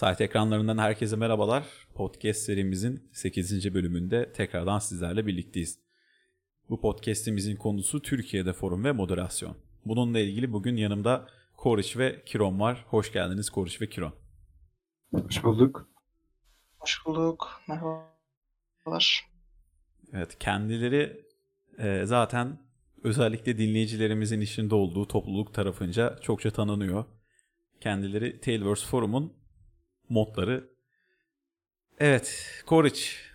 [0.00, 1.64] Site ekranlarından herkese merhabalar.
[1.94, 3.74] Podcast serimizin 8.
[3.74, 5.78] bölümünde tekrardan sizlerle birlikteyiz.
[6.70, 9.56] Bu podcast'imizin konusu Türkiye'de forum ve moderasyon.
[9.84, 12.84] Bununla ilgili bugün yanımda Koriç ve Kiron var.
[12.88, 14.14] Hoş geldiniz Koriç ve Kiron.
[15.12, 15.88] Hoş bulduk.
[16.78, 17.62] Hoş bulduk.
[17.68, 19.28] Merhabalar.
[20.12, 21.26] Evet kendileri
[21.78, 22.58] e, zaten
[23.04, 27.04] özellikle dinleyicilerimizin içinde olduğu topluluk tarafınca çokça tanınıyor.
[27.80, 29.39] Kendileri Tailverse Forum'un
[30.10, 30.70] modları.
[31.98, 33.30] Evet, Koriç.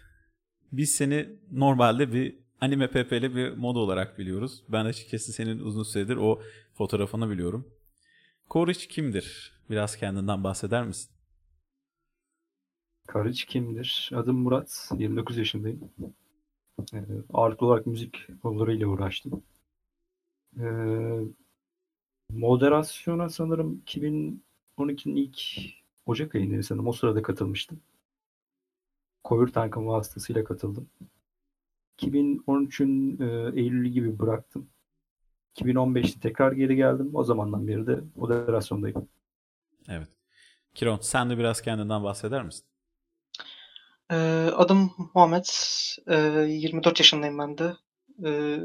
[0.72, 4.64] Biz seni normalde bir anime PP'li bir mod olarak biliyoruz.
[4.70, 6.42] Ben açıkçası senin uzun süredir o
[6.74, 7.68] fotoğrafını biliyorum.
[8.50, 9.54] Koriç kimdir?
[9.70, 11.12] Biraz kendinden bahseder misin?
[13.08, 14.12] Kariç kimdir?
[14.16, 14.92] Adım Murat.
[14.98, 15.92] 29 yaşındayım.
[16.94, 16.98] Ee,
[17.34, 19.44] ağırlıklı olarak müzik konularıyla uğraştım.
[20.60, 21.20] Ee,
[22.30, 25.42] moderasyona sanırım 2012'nin ilk
[26.06, 27.81] Ocak ayında sanırım o sırada katılmıştım.
[29.23, 30.89] Koyur tankın vasıtasıyla katıldım.
[32.00, 34.70] 2013'ün e, Eylül'ü gibi bıraktım.
[35.56, 37.11] 2015'te tekrar geri geldim.
[37.14, 39.09] O zamandan beri de moderasyondayım.
[39.89, 40.09] Evet.
[40.73, 42.66] Kiron sen de biraz kendinden bahseder misin?
[44.11, 44.16] Ee,
[44.56, 45.45] adım Muhammed.
[46.08, 47.73] Ee, 24 yaşındayım ben de.
[48.26, 48.59] Ee,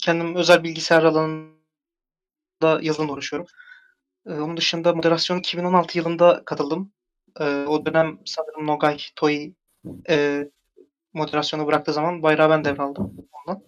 [0.00, 3.48] kendim özel bilgisayar alanında yazılımla uğraşıyorum.
[4.26, 6.92] Ee, onun dışında moderasyon 2016 yılında katıldım.
[7.40, 9.52] Ee, o dönem sanırım Nogay Toy
[10.08, 10.44] e,
[11.12, 13.62] moderasyonu bıraktığı zaman bayrağı ben devraldım ondan.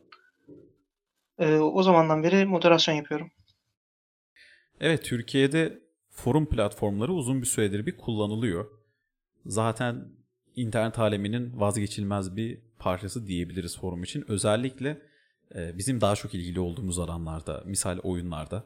[1.38, 3.30] Ee, o zamandan beri moderasyon yapıyorum.
[4.80, 8.66] Evet Türkiye'de forum platformları uzun bir süredir bir kullanılıyor.
[9.46, 10.08] Zaten
[10.56, 14.24] internet aleminin vazgeçilmez bir parçası diyebiliriz forum için.
[14.28, 15.02] Özellikle
[15.54, 18.64] e, bizim daha çok ilgili olduğumuz alanlarda, misal oyunlarda.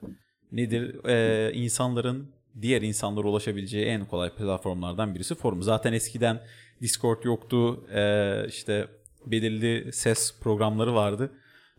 [0.52, 1.04] Nedir?
[1.04, 2.28] E, insanların
[2.62, 5.62] diğer insanlara ulaşabileceği en kolay platformlardan birisi forum.
[5.62, 6.40] Zaten eskiden
[6.82, 8.88] Discord yoktu, e, işte
[9.26, 11.30] belirli ses programları vardı.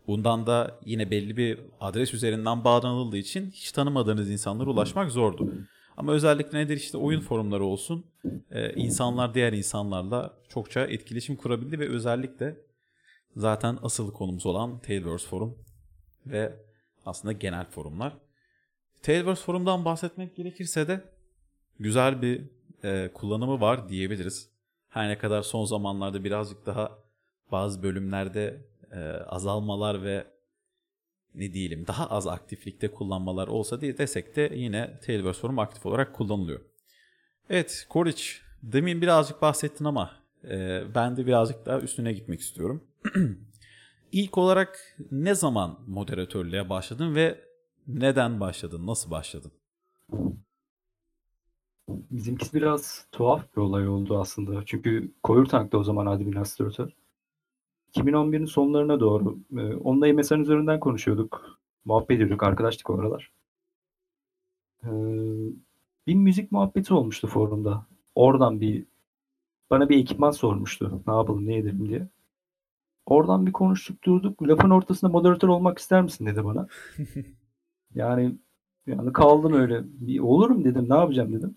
[0.06, 5.52] Bundan da yine belli bir adres üzerinden bağlanıldığı için hiç tanımadığınız insanlara ulaşmak zordu.
[5.96, 8.04] Ama özellikle nedir işte oyun forumları olsun.
[8.50, 12.56] Ee, insanlar diğer insanlarla çokça etkileşim kurabildi ve özellikle
[13.36, 15.58] zaten asıl konumuz olan Tailverse Forum
[16.26, 16.52] ve
[17.06, 18.12] aslında genel forumlar.
[19.02, 21.04] Tailverse Forum'dan bahsetmek gerekirse de
[21.78, 22.44] güzel bir
[22.84, 24.50] e, kullanımı var diyebiliriz.
[24.88, 26.98] Her ne kadar son zamanlarda birazcık daha
[27.52, 30.26] bazı bölümlerde e, azalmalar ve
[31.34, 36.14] ne diyelim daha az aktiflikte kullanmalar olsa diye desek de yine Tailverse Forum aktif olarak
[36.14, 36.60] kullanılıyor.
[37.50, 40.10] Evet Koriç demin birazcık bahsettin ama
[40.44, 42.84] e, ben de birazcık daha üstüne gitmek istiyorum.
[44.12, 47.47] İlk olarak ne zaman moderatörlüğe başladın ve
[47.88, 49.52] neden başladın, nasıl başladın?
[51.88, 54.64] Bizimkisi biraz tuhaf bir olay oldu aslında.
[54.66, 56.90] Çünkü Koyur Tank'ta o zaman administratör.
[57.94, 59.38] 2011'in sonlarına doğru.
[59.56, 61.58] E, onunla MSN üzerinden konuşuyorduk.
[61.84, 62.42] Muhabbet ediyorduk.
[62.42, 63.32] Arkadaştık o aralar.
[64.84, 64.88] E,
[66.06, 67.86] bir müzik muhabbeti olmuştu forumda.
[68.14, 68.86] Oradan bir
[69.70, 71.02] bana bir ekipman sormuştu.
[71.06, 72.08] Ne yapalım ne edelim diye.
[73.06, 74.42] Oradan bir konuştuk durduk.
[74.42, 76.68] Lafın ortasında moderatör olmak ister misin dedi bana.
[77.94, 78.34] yani
[78.86, 79.82] yani kaldım öyle.
[79.84, 80.86] Bir, olurum dedim.
[80.88, 81.54] Ne yapacağım dedim.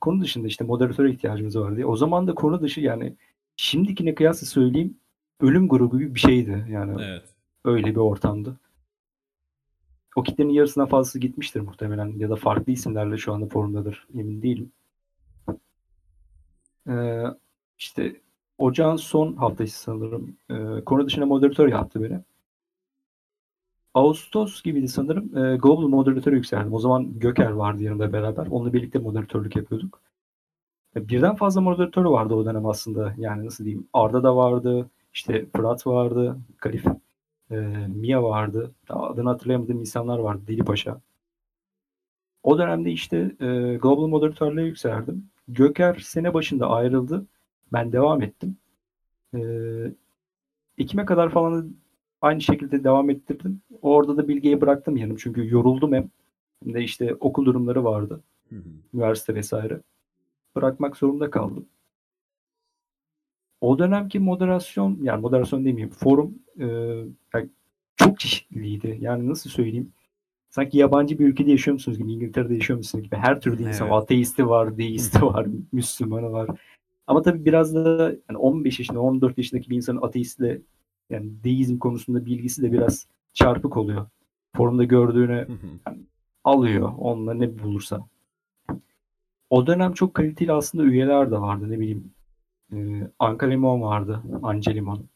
[0.00, 1.86] Konu dışında işte moderatöre ihtiyacımız var diye.
[1.86, 3.16] O zaman da konu dışı yani
[3.56, 4.96] şimdikine kıyasla söyleyeyim
[5.40, 6.66] ölüm grubu gibi bir şeydi.
[6.70, 7.24] Yani Evet.
[7.64, 8.56] öyle bir ortamdı.
[10.16, 14.06] O kitlenin yarısına fazlası gitmiştir muhtemelen ya da farklı isimlerle şu anda forumdadır.
[14.14, 14.72] Emin değilim.
[16.88, 17.22] Ee,
[17.78, 18.16] işte
[18.58, 22.20] ocağın son haftası sanırım e, konu dışına moderatör yaptı beni.
[23.94, 25.38] Ağustos gibiydi sanırım.
[25.38, 26.72] E, Global moderatöre yükseldim.
[26.74, 28.46] O zaman Göker vardı yanımda beraber.
[28.50, 30.00] Onunla birlikte moderatörlük yapıyorduk.
[30.96, 33.14] E, birden fazla moderatör vardı o dönem aslında.
[33.18, 33.88] Yani nasıl diyeyim.
[33.92, 34.90] Arda da vardı.
[35.14, 36.38] İşte Fırat vardı.
[36.58, 36.86] Galif.
[37.50, 37.56] E,
[37.88, 38.72] Mia vardı.
[38.88, 40.42] Adını hatırlayamadığım insanlar vardı.
[40.48, 41.00] Deli Paşa.
[42.42, 45.30] O dönemde işte e, Global moderatörlüğe yükseldim.
[45.48, 47.26] Göker sene başında ayrıldı.
[47.72, 48.56] Ben devam ettim.
[49.34, 49.40] E,
[50.78, 51.76] Ekim'e kadar falan
[52.24, 53.60] aynı şekilde devam ettirdim.
[53.82, 55.16] Orada da bilgiyi bıraktım yanım.
[55.16, 56.10] Çünkü yoruldum hem.
[56.64, 58.20] Hem de işte okul durumları vardı.
[58.48, 58.68] Hı hı.
[58.94, 59.80] Üniversite vesaire.
[60.56, 61.66] Bırakmak zorunda kaldım.
[63.60, 66.66] O dönemki moderasyon, yani moderasyon demeyeyim, forum e,
[67.34, 67.48] yani
[67.96, 68.98] çok çeşitliydi.
[69.00, 69.92] Yani nasıl söyleyeyim?
[70.50, 73.16] Sanki yabancı bir ülkede yaşıyor musunuz gibi, İngiltere'de yaşıyor musunuz gibi.
[73.16, 74.02] Her türlü insan, Evet.
[74.02, 76.48] ateisti var, deisti var, Müslümanı var.
[77.06, 80.60] Ama tabii biraz da yani 15 yaşında, 14 yaşındaki bir insanın ateistle
[81.10, 84.06] yani deizm konusunda bilgisi de biraz çarpık oluyor.
[84.56, 85.94] Forumda gördüğünü hı.
[86.44, 86.92] alıyor.
[86.98, 88.06] Onunla ne bulursa.
[89.50, 91.70] o dönem çok kaliteli aslında üyeler de vardı.
[91.70, 92.12] Ne bileyim
[92.72, 92.76] e,
[93.18, 94.22] Anka Limon vardı.
[94.42, 95.06] Angelimon.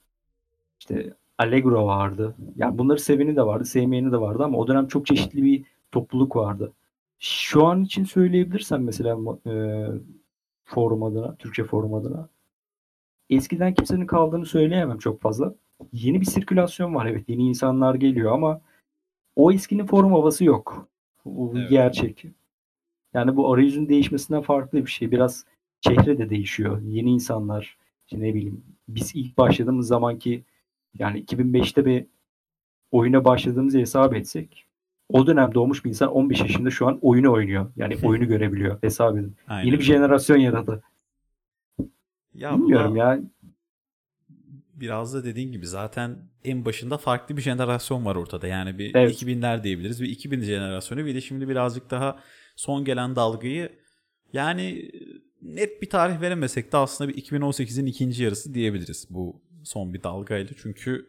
[0.81, 2.35] İşte Allegro vardı.
[2.57, 6.37] Yani bunları seveni de vardı, sevmeyeni de vardı ama o dönem çok çeşitli bir topluluk
[6.37, 6.73] vardı.
[7.19, 9.87] Şu an için söyleyebilirsen mesela e,
[10.65, 12.29] forum adına, Türkçe forum adına
[13.31, 15.55] eskiden kimsenin kaldığını söyleyemem çok fazla.
[15.93, 17.29] Yeni bir sirkülasyon var evet.
[17.29, 18.61] Yeni insanlar geliyor ama
[19.37, 20.89] o eskinin forum havası yok.
[21.25, 21.71] Bu Evet.
[21.71, 22.25] gerçek.
[23.15, 25.11] Yani bu arayüzün değişmesinden farklı bir şey.
[25.11, 25.45] Biraz
[25.81, 26.83] çehre de değişiyor.
[26.83, 30.45] Yeni insanlar, işte ne bileyim biz ilk başladığımız zamanki
[30.99, 32.07] yani 2005'te bir
[32.91, 34.69] oyuna başladığımızı hesap etsek
[35.09, 37.67] o dönem doğmuş bir insan 15 yaşında şu an oyunu oynuyor.
[37.77, 38.83] Yani oyunu görebiliyor.
[38.83, 39.37] Hesap edin.
[39.49, 39.67] Aynen.
[39.67, 40.83] Yeni bir jenerasyon yaradı.
[42.35, 43.21] Ya Bilmiyorum da ya.
[44.81, 48.47] Biraz da dediğin gibi zaten en başında farklı bir jenerasyon var ortada.
[48.47, 49.23] Yani bir Evet.
[49.23, 50.03] 2000'ler diyebiliriz.
[50.03, 52.19] Bir 2000 jenerasyonu bir de şimdi birazcık daha
[52.57, 53.73] son gelen dalgayı
[54.33, 54.91] yani
[55.43, 60.51] net bir tarih veremesek de aslında bir 2018'in ikinci yarısı diyebiliriz bu son bir dalgayla.
[60.63, 61.07] Çünkü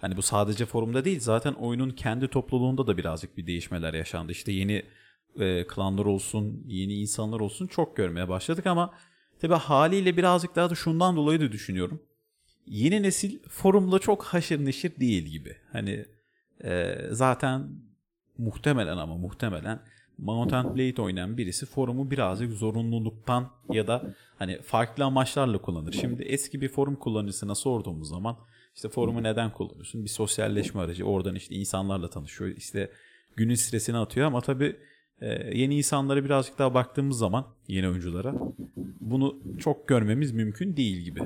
[0.00, 4.32] hani bu sadece forumda değil zaten oyunun kendi topluluğunda da birazcık bir değişmeler yaşandı.
[4.32, 4.82] İşte yeni
[5.38, 8.94] e, klanlar olsun, yeni insanlar olsun çok görmeye başladık ama
[9.40, 12.02] tabi haliyle birazcık daha da şundan dolayı da düşünüyorum.
[12.70, 15.56] Yeni nesil forumla çok haşır neşir değil gibi.
[15.72, 16.04] Hani
[16.64, 17.68] e, zaten
[18.38, 19.80] muhtemelen ama muhtemelen
[20.18, 25.92] Mount and Blade oynayan birisi forumu birazcık zorunluluktan ya da hani farklı amaçlarla kullanır.
[25.92, 28.36] Şimdi eski bir forum kullanıcısına sorduğumuz zaman
[28.74, 30.04] işte forumu neden kullanıyorsun?
[30.04, 31.04] Bir sosyalleşme aracı.
[31.04, 32.50] Oradan işte insanlarla tanışıyor.
[32.56, 32.90] İşte
[33.36, 34.76] günün stresini atıyor ama tabii
[35.20, 38.34] e, yeni insanlara birazcık daha baktığımız zaman yeni oyunculara
[39.00, 41.20] bunu çok görmemiz mümkün değil gibi.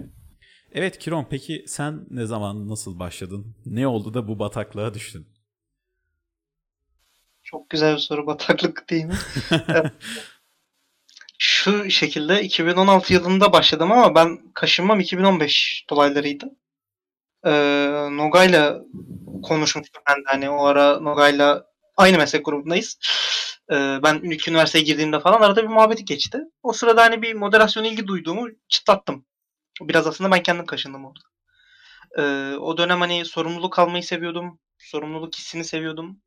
[0.74, 3.56] Evet Kiron peki sen ne zaman nasıl başladın?
[3.66, 5.28] Ne oldu da bu bataklığa düştün?
[7.42, 8.26] Çok güzel bir soru.
[8.26, 9.14] Bataklık değil mi?
[11.38, 16.46] Şu şekilde 2016 yılında başladım ama ben kaşınmam 2015 dolaylarıydı.
[17.44, 17.50] Ee,
[18.10, 18.80] Noga'yla
[19.42, 21.66] konuşmuştum ben de hani o ara Noga'yla
[21.96, 22.98] aynı meslek grubundayız.
[23.70, 26.38] Ee, ben ilk üniversiteye girdiğimde falan arada bir muhabbeti geçti.
[26.62, 29.26] O sırada hani bir moderasyon ilgi duyduğumu çıtlattım.
[29.80, 31.20] Biraz aslında ben kendim kaşındım orada.
[32.18, 34.58] Ee, o dönem hani sorumluluk almayı seviyordum.
[34.78, 36.20] Sorumluluk hissini seviyordum.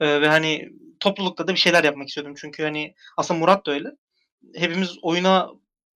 [0.00, 2.34] Ee, ve hani toplulukta da bir şeyler yapmak istiyordum.
[2.36, 3.88] Çünkü hani aslında Murat da öyle.
[4.54, 5.50] Hepimiz oyuna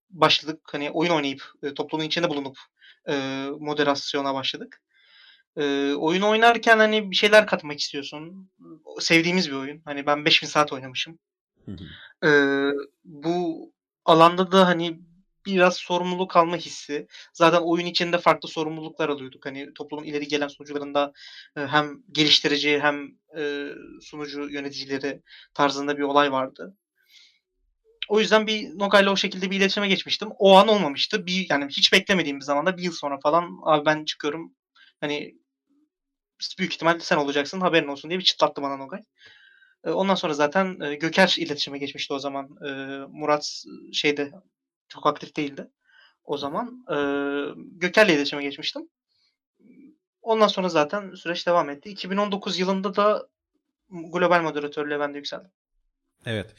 [0.09, 0.61] başladık.
[0.71, 2.57] Hani oyun oynayıp e, toplumun içinde bulunup
[3.09, 4.81] e, moderasyona başladık.
[5.57, 8.51] E, oyun oynarken hani bir şeyler katmak istiyorsun.
[8.99, 9.81] Sevdiğimiz bir oyun.
[9.85, 11.19] Hani ben 5000 saat oynamışım.
[11.65, 12.27] Hı hı.
[12.27, 12.31] E,
[13.03, 13.71] bu
[14.05, 14.99] alanda da hani
[15.47, 17.07] biraz sorumluluk alma hissi.
[17.33, 19.45] Zaten oyun içinde farklı sorumluluklar alıyorduk.
[19.45, 21.13] Hani toplumun ileri gelen sunucularında
[21.57, 23.07] e, hem geliştirici hem
[23.37, 23.69] e,
[24.01, 25.21] sunucu yöneticileri
[25.53, 26.77] tarzında bir olay vardı.
[28.09, 30.29] O yüzden bir Noga'yla o şekilde bir iletişime geçmiştim.
[30.39, 31.25] O an olmamıştı.
[31.25, 34.55] Bir yani hiç beklemediğim bir zamanda bir yıl sonra falan abi ben çıkıyorum.
[35.01, 35.35] Hani
[36.59, 38.99] büyük ihtimal sen olacaksın haberin olsun diye bir çıtlattı bana Nogay.
[39.85, 42.49] E, Ondan sonra zaten Göker iletişime geçmişti o zaman.
[43.09, 43.63] Murat
[43.93, 44.31] şeyde
[44.87, 45.71] çok aktif değildi
[46.23, 46.85] o zaman.
[46.91, 46.97] E,
[47.55, 48.89] Göker'le iletişime geçmiştim.
[50.21, 51.89] Ondan sonra zaten süreç devam etti.
[51.89, 53.27] 2019 yılında da
[53.89, 55.51] global moderatörlüğe ben de yükseldim.
[56.25, 56.55] Evet.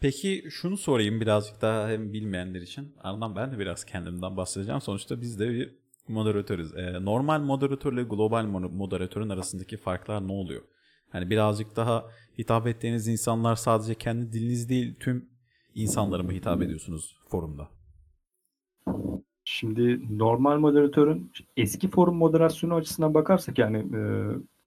[0.00, 2.96] Peki şunu sorayım birazcık daha hem bilmeyenler için.
[3.02, 4.80] Ardından ben de biraz kendimden bahsedeceğim.
[4.80, 5.74] Sonuçta biz de bir
[6.08, 6.74] moderatörüz.
[6.76, 10.62] Ee, normal moderatörle global mo- moderatörün arasındaki farklar ne oluyor?
[11.10, 12.04] Hani birazcık daha
[12.38, 15.29] hitap ettiğiniz insanlar sadece kendi diliniz değil tüm
[15.74, 17.68] insanlara mı hitap ediyorsunuz forumda?
[19.44, 24.00] Şimdi normal moderatörün eski forum moderasyonu açısından bakarsak yani e,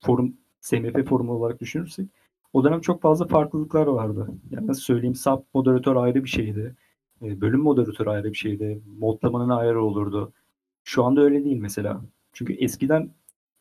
[0.05, 2.07] forum SMP forumu olarak düşünürsek
[2.53, 4.27] o dönem çok fazla farklılıklar vardı.
[4.51, 6.75] Yani nasıl söyleyeyim sub moderatör ayrı bir şeydi.
[7.21, 8.81] E, bölüm moderatörü ayrı bir şeydi.
[8.99, 10.33] Modlamanın ayrı olurdu.
[10.83, 12.01] Şu anda öyle değil mesela.
[12.33, 13.09] Çünkü eskiden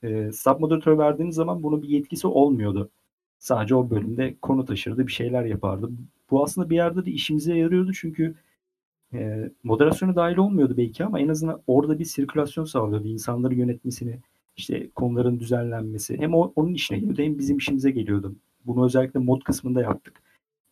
[0.03, 2.91] e, sub moderatör verdiğiniz zaman bunun bir yetkisi olmuyordu.
[3.39, 5.91] Sadece o bölümde konu taşırdı, bir şeyler yapardı.
[6.33, 8.35] Bu aslında bir yerde de işimize yarıyordu çünkü
[9.15, 13.09] e, moderasyonu dahil olmuyordu belki ama en azından orada bir sirkülasyon sağlıyordu.
[13.09, 14.21] İnsanları yönetmesini,
[14.57, 16.19] işte konuların düzenlenmesi.
[16.19, 18.37] Hem o, onun işine geliyordu hem bizim işimize geliyordu.
[18.67, 20.23] Bunu özellikle mod kısmında yaptık.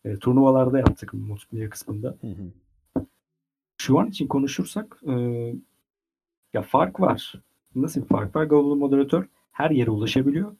[0.05, 2.17] E, turnuvalarda yaptık multiplayer kısmında.
[2.21, 3.05] Hı hı.
[3.77, 5.13] Şu an için konuşursak e,
[6.53, 7.33] ya fark var.
[7.75, 8.43] Nasıl bir fark var?
[8.43, 10.55] Global moderatör her yere ulaşabiliyor.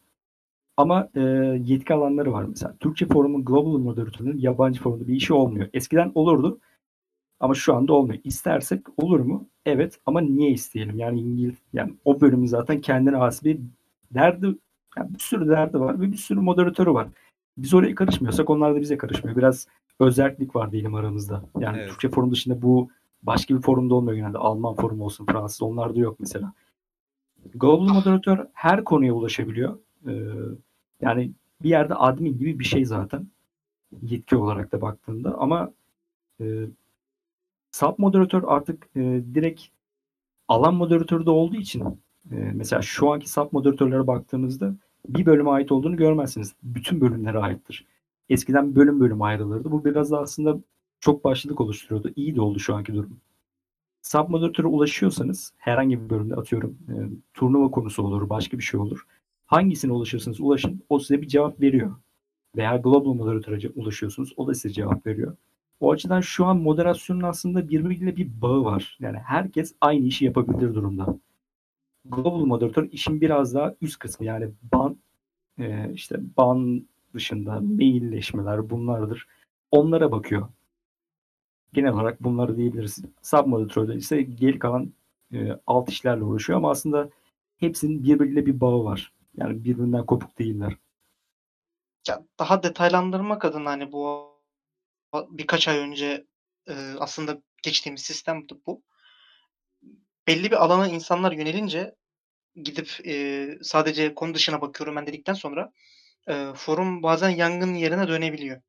[0.81, 1.21] Ama e,
[1.65, 2.75] yetki alanları var mesela.
[2.79, 5.67] Türkçe forumun global moderatörünün yabancı forumda bir işi olmuyor.
[5.73, 6.59] Eskiden olurdu
[7.39, 8.19] ama şu anda olmuyor.
[8.23, 9.47] İstersek olur mu?
[9.65, 10.99] Evet ama niye isteyelim?
[10.99, 13.59] Yani İngiliz yani o bölümün zaten kendine has bir
[14.11, 14.45] derdi
[14.97, 17.07] yani bir sürü derdi var ve bir sürü moderatörü var.
[17.57, 19.37] Biz oraya karışmıyorsak onlar da bize karışmıyor.
[19.37, 19.67] Biraz
[19.99, 21.43] özellik var diyelim aramızda.
[21.59, 21.89] Yani Evet.
[21.89, 22.89] Türkçe forum dışında bu
[23.23, 24.37] başka bir forumda olmuyor genelde.
[24.37, 26.53] Alman forum olsun, Fransız onlarda yok mesela.
[27.55, 29.79] Global moderatör her konuya ulaşabiliyor.
[30.07, 30.11] Ee,
[31.01, 31.31] yani
[31.63, 33.27] bir yerde admin gibi bir şey zaten.
[34.01, 35.73] Yetki olarak da baktığında ama
[36.41, 36.45] e,
[37.71, 39.01] sub moderatör artık e,
[39.33, 39.61] direkt
[40.47, 41.81] alan moderatörü de olduğu için
[42.31, 44.75] e, mesela şu anki sub moderatörlere baktığınızda
[45.07, 46.55] bir bölüme ait olduğunu görmezsiniz.
[46.63, 47.87] Bütün bölümlere aittir.
[48.29, 49.71] Eskiden bölüm bölüm ayrılırdı.
[49.71, 50.59] Bu biraz da aslında
[50.99, 52.11] çok başlılık oluşturuyordu.
[52.15, 53.17] İyi de oldu şu anki durum.
[54.01, 56.95] Sub moderatöre ulaşıyorsanız herhangi bir bölümde atıyorum e,
[57.33, 59.07] turnuva konusu olur, başka bir şey olur.
[59.51, 61.95] Hangisine ulaşırsanız ulaşın o size bir cevap veriyor.
[62.55, 65.37] Veya global moderatöre ulaşıyorsunuz o da size cevap veriyor.
[65.79, 68.97] O açıdan şu an moderasyonun aslında birbiriyle bir bağı var.
[68.99, 71.19] Yani herkes aynı işi yapabilir durumda.
[72.05, 74.97] Global moderatör işin biraz daha üst kısmı yani ban
[75.59, 79.27] e, işte ban dışında mailleşmeler bunlardır.
[79.71, 80.47] Onlara bakıyor.
[81.73, 83.03] Genel olarak bunları diyebiliriz.
[83.21, 84.93] Sub moderatörde ise geri kalan
[85.33, 87.09] e, alt işlerle uğraşıyor ama aslında
[87.57, 89.13] hepsinin birbiriyle bir bağı var.
[89.37, 90.77] Yani birbirinden kopuk değiller.
[92.07, 94.31] Ya daha detaylandırmak adına hani bu
[95.13, 96.25] birkaç ay önce
[96.67, 98.83] e, aslında geçtiğimiz sistem bu.
[100.27, 101.95] Belli bir alana insanlar yönelince
[102.55, 105.71] gidip e, sadece konu dışına bakıyorum ben dedikten sonra
[106.27, 108.61] e, forum bazen yangın yerine dönebiliyor.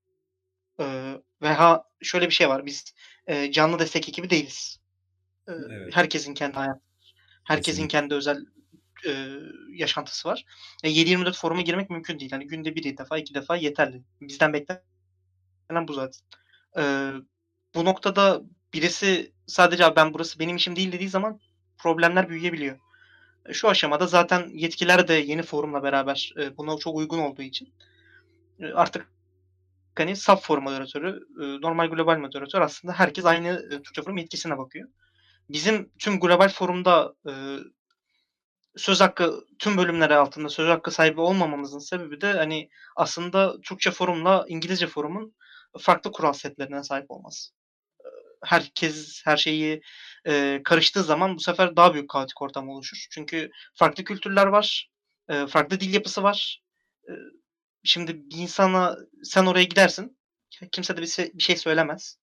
[0.80, 2.66] E, veya şöyle bir şey var.
[2.66, 2.94] Biz
[3.26, 4.80] e, canlı destek ekibi değiliz.
[5.48, 5.96] E, Evet.
[5.96, 6.80] Herkesin kendi hayatı,
[7.44, 7.98] herkesin Kesinlikle.
[7.98, 8.46] kendi özel
[9.06, 9.28] e,
[9.72, 10.44] yaşantısı var.
[10.84, 12.32] E, 7-24 foruma girmek mümkün değil.
[12.32, 14.02] Yani günde bir defa, iki defa yeterli.
[14.20, 14.82] Bizden beklenen
[15.88, 16.20] bu zaten.
[16.78, 16.82] E,
[17.74, 18.42] bu noktada
[18.74, 21.40] birisi sadece "Abi ben burası benim işim değil dediği zaman
[21.78, 22.78] problemler büyüyebiliyor.
[23.46, 27.74] E, Şu aşamada zaten yetkiler de yeni forumla beraber e, buna çok uygun olduğu için
[28.60, 29.08] e, artık
[29.96, 31.20] hani sub forum moderatörü,
[31.62, 34.88] normal global moderatör aslında herkes aynı Türkçe forum yetkisine bakıyor.
[35.50, 37.14] Bizim tüm global forumda
[38.76, 44.44] söz hakkı tüm bölümleri altında söz hakkı sahibi olmamamızın sebebi de hani aslında Türkçe forumla
[44.48, 45.34] İngilizce forumun
[45.78, 47.52] farklı kural setlerine sahip olması.
[48.44, 49.82] Herkes her şeyi
[50.26, 53.06] e, karıştığı zaman bu sefer daha büyük kaotik ortam oluşur.
[53.10, 54.90] Çünkü farklı kültürler var,
[55.28, 56.62] e, farklı dil yapısı var.
[57.08, 57.12] E,
[57.84, 60.18] şimdi bir insana sen oraya gidersin,
[60.72, 62.18] kimse de bir, se- bir şey söylemez.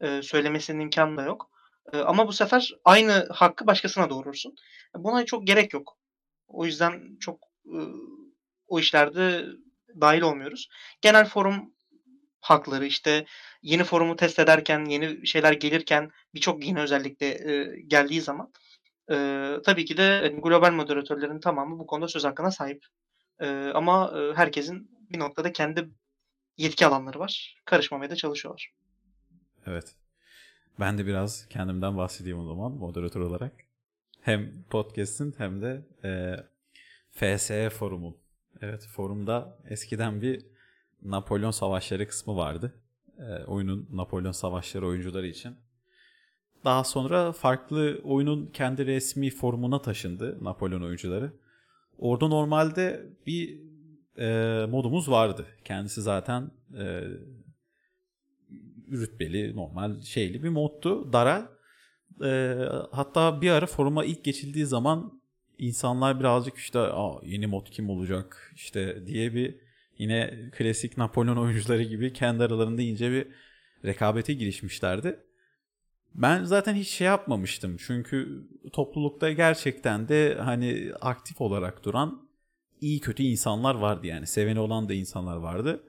[0.00, 1.50] E, söylemesinin imkanı da yok.
[1.92, 4.54] Ama bu sefer aynı hakkı başkasına doğurursun.
[4.94, 5.98] Buna çok gerek yok.
[6.48, 7.48] O yüzden çok
[8.68, 9.46] o işlerde
[10.00, 10.68] dahil olmuyoruz.
[11.00, 11.74] Genel forum
[12.40, 13.26] hakları işte
[13.62, 17.28] yeni forumu test ederken, yeni şeyler gelirken birçok yeni özellikle
[17.86, 18.52] geldiği zaman
[19.10, 19.14] e,
[19.64, 22.86] tabii ki de hani, global moderatörlerin tamamı bu konuda söz hakkına sahip.
[23.74, 25.88] Ama herkesin bir noktada kendi
[26.56, 27.56] yetki alanları var.
[27.64, 28.72] Karışmamaya da çalışıyorlar.
[29.66, 29.94] Evet.
[30.80, 33.52] Ben de biraz kendimden bahsedeyim o zaman moderatör olarak.
[34.20, 36.36] Hem podcast'in hem de e,
[37.10, 38.16] FSE forumun.
[38.60, 40.46] Evet forumda eskiden bir
[41.02, 42.74] Napolyon Savaşları kısmı vardı.
[43.18, 45.56] E, oyunun Napolyon Savaşları oyuncuları için.
[46.64, 51.32] Daha sonra farklı oyunun kendi resmi forumuna taşındı Napolyon oyuncuları.
[51.98, 53.60] Orada normalde bir
[54.18, 55.46] e, modumuz vardı.
[55.64, 57.02] Kendisi zaten e,
[58.92, 61.12] rütbeli, normal şeyli bir moddu.
[61.12, 61.46] Daral.
[62.24, 62.56] E,
[62.90, 65.20] hatta bir ara foruma ilk geçildiği zaman
[65.58, 69.54] insanlar birazcık işte Aa, yeni mod kim olacak işte diye bir
[69.98, 73.26] yine klasik Napolyon oyuncuları gibi kendi aralarında ince bir
[73.84, 75.20] rekabete girişmişlerdi.
[76.14, 77.76] Ben zaten hiç şey yapmamıştım.
[77.76, 82.28] Çünkü toplulukta gerçekten de hani aktif olarak duran
[82.80, 84.26] iyi kötü insanlar vardı yani.
[84.26, 85.82] Seveni olan da insanlar vardı.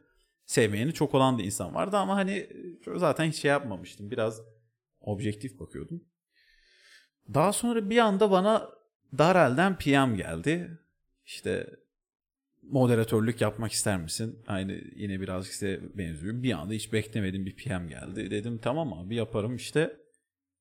[0.50, 2.50] Sevmeyeni çok olan da insan vardı ama hani
[2.96, 4.12] zaten hiç şey yapmamıştım.
[4.12, 4.41] Biraz
[5.01, 6.03] objektif bakıyordum.
[7.34, 8.70] Daha sonra bir anda bana
[9.18, 10.79] Darel'den PM geldi.
[11.25, 11.70] İşte
[12.62, 14.44] moderatörlük yapmak ister misin?
[14.48, 16.44] Aynı yine birazcık size benziyor.
[16.44, 18.32] Bir anda hiç beklemedim bir PM geldi.
[18.32, 19.98] Dedim tamam abi yaparım işte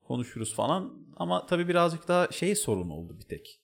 [0.02, 1.06] konuşuruz falan.
[1.16, 3.60] Ama tabii birazcık daha şey sorun oldu bir tek.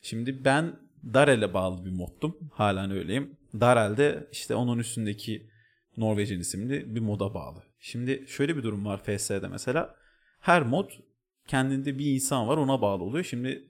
[0.00, 0.76] Şimdi ben
[1.14, 2.50] Darel'e bağlı bir moddum.
[2.52, 3.36] Halen öyleyim.
[3.60, 5.57] Darel'de işte onun üstündeki
[5.98, 7.62] Norveç'in isimli bir moda bağlı.
[7.80, 9.94] Şimdi şöyle bir durum var FS'de mesela.
[10.40, 10.90] Her mod
[11.46, 13.24] kendinde bir insan var ona bağlı oluyor.
[13.24, 13.68] Şimdi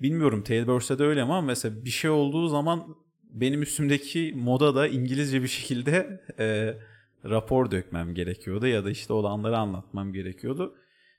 [0.00, 2.96] bilmiyorum Tailburst'e de öyle ama mesela bir şey olduğu zaman
[3.30, 6.76] benim üstümdeki moda da İngilizce bir şekilde e,
[7.24, 10.74] rapor dökmem gerekiyordu ya da işte olanları anlatmam gerekiyordu.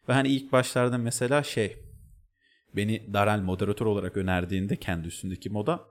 [0.10, 1.78] Ve hani ilk başlarda mesela şey
[2.76, 5.86] beni Darel moderatör olarak önerdiğinde kendi üstündeki moda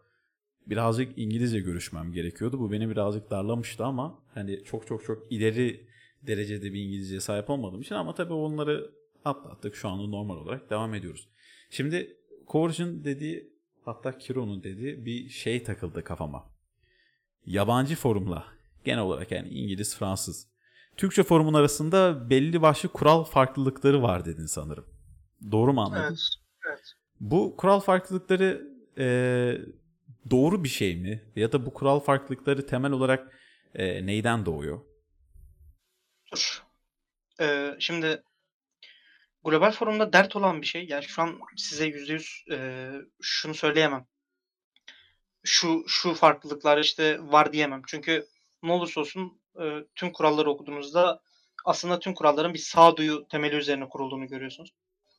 [0.70, 2.60] birazcık İngilizce görüşmem gerekiyordu.
[2.60, 5.88] Bu beni birazcık darlamıştı ama hani çok çok çok ileri
[6.22, 8.90] derecede bir İngilizceye sahip olmadığım için ama tabii onları
[9.24, 9.74] atlattık.
[9.74, 11.28] Şu anda normal olarak devam ediyoruz.
[11.70, 12.16] Şimdi
[12.48, 13.52] Coercion dediği
[13.84, 16.44] hatta Kiro'nun dediği bir şey takıldı kafama.
[17.46, 18.44] Yabancı forumla
[18.84, 20.48] genel olarak yani İngiliz, Fransız.
[20.96, 24.84] Türkçe forumun arasında belli başlı kural farklılıkları var dedin sanırım.
[25.50, 26.04] Doğru mu anladım?
[26.08, 26.18] Evet.
[26.68, 26.94] Evet.
[27.20, 29.06] Bu kural farklılıkları e,
[30.30, 31.32] doğru bir şey mi?
[31.36, 33.40] Ya da bu kural farklılıkları temel olarak
[33.74, 34.80] e, neyden doğuyor?
[36.32, 36.62] Dur.
[37.40, 38.22] Ee, şimdi
[39.44, 40.86] global forumda dert olan bir şey.
[40.88, 44.06] Yani şu an size yüzde yüz e, şunu söyleyemem.
[45.44, 47.82] Şu şu farklılıklar işte var diyemem.
[47.86, 48.26] Çünkü
[48.62, 51.20] ne olursa olsun e, tüm kuralları okuduğunuzda
[51.64, 54.70] aslında tüm kuralların bir sağduyu temeli üzerine kurulduğunu görüyorsunuz.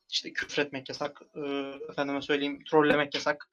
[0.10, 3.50] İşte küfretmek yasak, e, efendime söyleyeyim trollemek yasak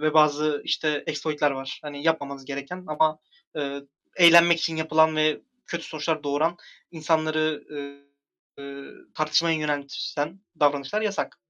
[0.00, 1.80] ve bazı işte exploitler var.
[1.82, 3.18] Hani yapmamanız gereken ama
[3.56, 3.80] e,
[4.16, 6.56] eğlenmek için yapılan ve kötü sonuçlar doğuran
[6.90, 7.76] insanları e,
[8.62, 8.84] e,
[9.14, 11.40] tartışmaya yönelten davranışlar yasak.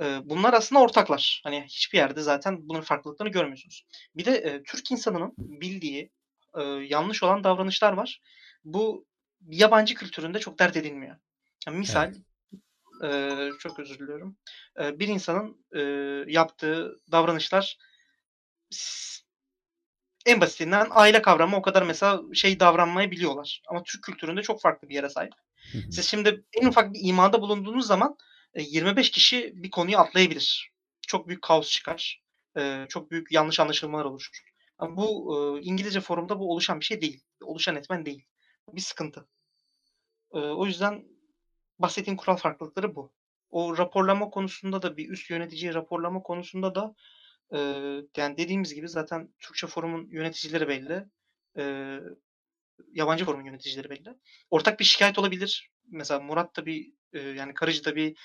[0.00, 1.40] E, bunlar aslında ortaklar.
[1.44, 3.86] Hani hiçbir yerde zaten bunun farklılıklarını görmüyorsunuz.
[4.16, 6.10] Bir de e, Türk insanının bildiği
[6.58, 8.20] e, yanlış olan davranışlar var.
[8.64, 9.06] Bu
[9.48, 11.16] yabancı kültüründe çok dert edilmiyor.
[11.66, 12.14] Yani misal
[13.04, 14.36] e, çok özür diliyorum.
[14.80, 15.80] E, bir insanın e,
[16.32, 17.78] yaptığı davranışlar
[20.26, 23.62] en basitinden aile kavramı o kadar mesela şey davranmayı biliyorlar.
[23.68, 25.32] Ama Türk kültüründe çok farklı bir yere sahip.
[25.72, 25.92] Hı hı.
[25.92, 28.16] Siz şimdi en ufak bir imada bulunduğunuz zaman
[28.54, 30.72] e, 25 kişi bir konuyu atlayabilir.
[31.08, 32.22] Çok büyük kaos çıkar.
[32.58, 34.40] E, Çok büyük yanlış anlaşılmalar oluşur.
[34.78, 37.20] Ama bu e, İngilizce forumda bu oluşan bir şey değil.
[37.42, 38.24] Oluşan etmen değil.
[38.72, 39.28] Bir sıkıntı.
[40.30, 41.04] O yüzden
[41.78, 43.12] bahsettiğim kural farklılıkları bu.
[43.50, 46.94] O raporlama konusunda da bir üst yöneticiyi raporlama konusunda da
[47.54, 47.58] e,
[48.16, 51.04] yani dediğimiz gibi zaten Türkçe forumun yöneticileri belli.
[51.58, 51.94] E,
[52.92, 54.14] yabancı forumun yöneticileri belli.
[54.50, 55.70] Ortak bir şikayet olabilir.
[55.90, 58.16] Mesela Murat da bir e, yani Karıcı da bir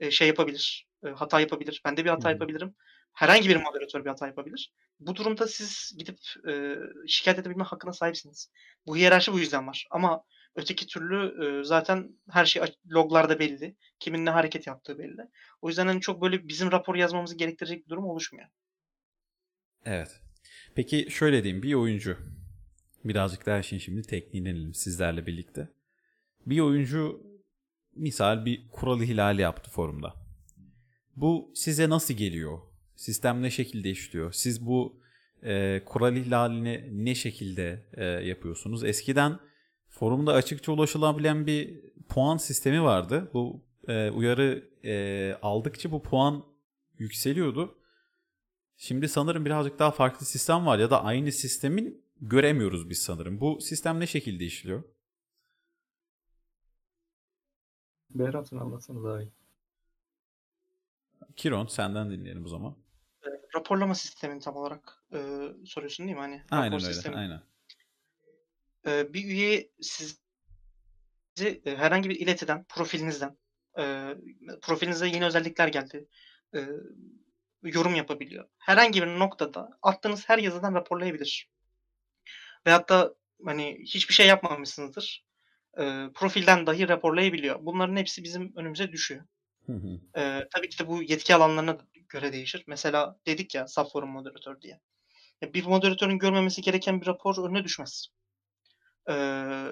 [0.00, 0.88] e, şey yapabilir.
[1.04, 1.82] e, hata yapabilir.
[1.84, 2.32] Ben de bir hata hı.
[2.32, 2.74] yapabilirim.
[3.12, 4.72] Herhangi bir moderatör bir hata yapabilir.
[5.00, 6.76] Bu durumda siz gidip e,
[7.08, 8.50] şikayet edebilme hakkına sahipsiniz.
[8.86, 9.86] Bu hiyerarşi bu yüzden var.
[9.90, 10.24] Ama
[10.56, 13.76] öteki türlü zaten her şey loglarda belli.
[13.98, 15.22] Kimin ne hareket yaptığı belli.
[15.62, 18.48] O yüzden hani çok böyle bizim rapor yazmamızı gerektirecek bir durum oluşmuyor.
[19.84, 20.20] Evet.
[20.74, 22.18] Peki şöyle diyeyim bir oyuncu
[23.04, 25.68] birazcık daha işin şimdi tekniğine inelim sizlerle birlikte.
[26.46, 27.22] Bir oyuncu
[27.94, 30.14] misal bir kural ihlali yaptı forumda.
[31.16, 32.58] Bu size nasıl geliyor?
[32.96, 34.32] Sistem ne şekilde işliyor?
[34.32, 35.02] Siz bu
[35.42, 38.84] e, kural ihlalini ne şekilde e, yapıyorsunuz?
[38.84, 39.38] Eskiden
[39.92, 43.30] forumda açıkça ulaşılabilen bir puan sistemi vardı.
[43.34, 46.44] Bu e, uyarı e, aldıkça bu puan
[46.98, 47.78] yükseliyordu.
[48.76, 53.40] Şimdi sanırım birazcık daha farklı sistem var ya da aynı sistemin göremiyoruz biz sanırım.
[53.40, 54.82] Bu sistem ne şekilde işliyor?
[58.10, 59.32] Berat'ın anlatsana daha iyi.
[61.36, 62.76] Kiron senden dinleyelim o zaman.
[63.24, 65.18] E, raporlama sistemini tam olarak e,
[65.64, 66.20] soruyorsun değil mi?
[66.20, 66.92] Hani rapor Aynen öyle.
[66.92, 67.16] sistemi.
[67.16, 67.42] Aynen.
[68.86, 70.16] E, bir üye sizi
[71.40, 73.38] e, herhangi bir iletiden, profilinizden,
[73.78, 74.14] e,
[74.62, 76.08] profilinize yeni özellikler geldi,
[76.54, 76.68] e,
[77.62, 78.48] yorum yapabiliyor.
[78.58, 81.50] Herhangi bir noktada attığınız her yazıdan raporlayabilir.
[82.66, 83.14] Veyahut da
[83.44, 85.24] hani hiçbir şey yapmamışsınızdır.
[85.78, 87.58] E, profilden dahi raporlayabiliyor.
[87.60, 89.24] Bunların hepsi bizim önümüze düşüyor.
[89.66, 90.20] Hı hı.
[90.20, 92.64] E, tabii ki de bu yetki alanlarına göre değişir.
[92.66, 94.80] Mesela dedik ya subforum moderatör diye.
[95.42, 98.06] Bir moderatörün görmemesi gereken bir rapor önüne düşmez.
[99.10, 99.66] Ee,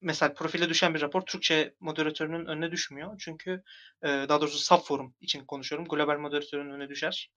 [0.00, 3.16] mesela profile düşen bir rapor Türkçe moderatörünün önüne düşmüyor.
[3.18, 3.62] Çünkü
[4.02, 5.88] e, daha doğrusu subforum için konuşuyorum.
[5.88, 7.30] Global moderatörün önüne düşer.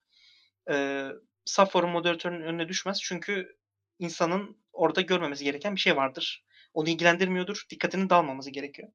[0.70, 1.10] Ee,
[1.46, 3.02] subforum moderatörünün önüne düşmez.
[3.02, 3.58] Çünkü
[4.00, 6.46] insanın orada görmemesi gereken bir şey vardır.
[6.74, 7.66] Onu ilgilendirmiyordur.
[7.70, 8.90] Dikkatinin dağılmaması gerekiyor.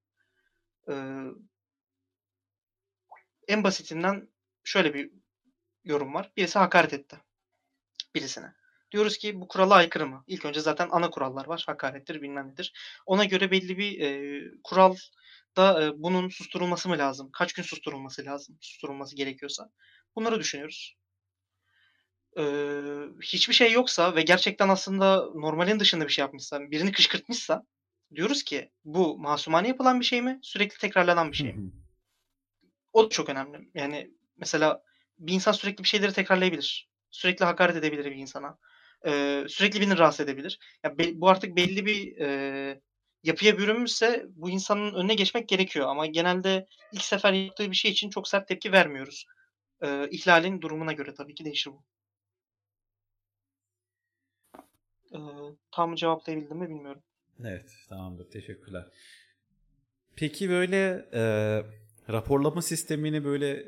[0.91, 1.25] Ee,
[3.49, 4.29] en basitinden
[4.65, 5.11] şöyle bir
[5.85, 6.33] yorum var.
[6.37, 7.17] Birisi hakaret etti.
[8.15, 8.55] Birisine.
[8.91, 10.25] Diyoruz ki bu kurala aykırı mı?
[10.27, 11.65] İlk önce zaten ana kurallar var.
[11.67, 12.73] Hakarettir bilmem nedir.
[13.07, 14.97] Ona göre belli bir e, kural
[15.57, 17.31] da e, bunun susturulması mı lazım?
[17.33, 18.59] Kaç gün susturulması lazım?
[18.61, 19.71] Susturulması gerekiyorsa.
[20.17, 20.97] Bunları düşünüyoruz.
[22.39, 22.81] Ee,
[23.23, 27.63] hiçbir şey yoksa ve gerçekten aslında normalin dışında bir şey yapmışsa, birini kışkırtmışsa
[28.15, 30.39] diyoruz ki bu masumane yapılan bir şey mi?
[30.43, 31.73] Sürekli tekrarlanan bir şey mi?
[32.93, 33.71] O da çok önemli.
[33.75, 34.83] Yani mesela
[35.19, 36.89] bir insan sürekli bir şeyleri tekrarlayabilir.
[37.11, 38.59] Sürekli hakaret edebilir bir insana.
[39.07, 40.59] Ee, sürekli birini rahatsız edebilir.
[40.85, 42.81] Ya be- bu artık belli bir e,
[43.23, 45.89] yapıya bürünmüşse bu insanın önüne geçmek gerekiyor.
[45.89, 49.27] Ama genelde ilk sefer yaptığı bir şey için çok sert tepki vermiyoruz.
[49.83, 51.83] Ee, ihlalin durumuna göre tabii ki değişir bu.
[55.15, 55.19] Ee,
[55.71, 57.03] tam cevaplayabildim mi bilmiyorum.
[57.45, 58.31] Evet, tamamdır.
[58.31, 58.85] Teşekkürler.
[60.17, 61.23] Peki böyle e,
[62.13, 63.65] raporlama sistemini böyle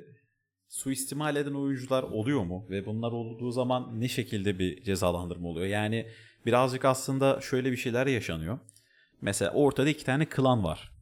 [0.71, 2.67] suistimal eden oyuncular oluyor mu?
[2.71, 5.67] Ve bunlar olduğu zaman ne şekilde bir cezalandırma oluyor?
[5.67, 6.07] Yani
[6.47, 8.59] birazcık aslında şöyle bir şeyler yaşanıyor.
[9.23, 10.93] Mesela ortada iki tane klan var.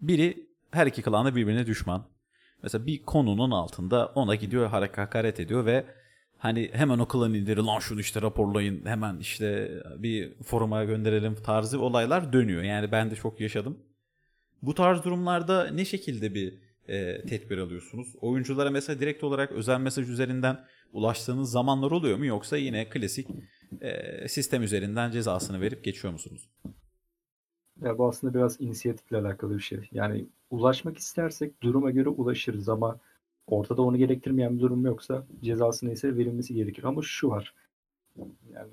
[0.00, 2.08] Biri her iki klan da birbirine düşman.
[2.62, 5.86] Mesela bir konunun altında ona gidiyor hakaret ediyor ve
[6.38, 11.80] hani hemen o klan lideri lan şunu işte raporlayın hemen işte bir foruma gönderelim tarzı
[11.80, 12.62] olaylar dönüyor.
[12.62, 13.78] Yani ben de çok yaşadım.
[14.62, 18.14] Bu tarz durumlarda ne şekilde bir e, tedbir alıyorsunuz?
[18.20, 23.28] Oyunculara mesela direkt olarak özel mesaj üzerinden ulaştığınız zamanlar oluyor mu yoksa yine klasik
[23.80, 26.50] e, sistem üzerinden cezasını verip geçiyor musunuz?
[27.82, 29.88] Ya bu aslında biraz inisiyatifle alakalı bir şey.
[29.92, 32.98] Yani ulaşmak istersek duruma göre ulaşırız ama
[33.46, 36.84] ortada onu gerektirmeyen bir durum yoksa cezası neyse verilmesi gerekir.
[36.84, 37.54] Ama şu var.
[38.52, 38.72] Yani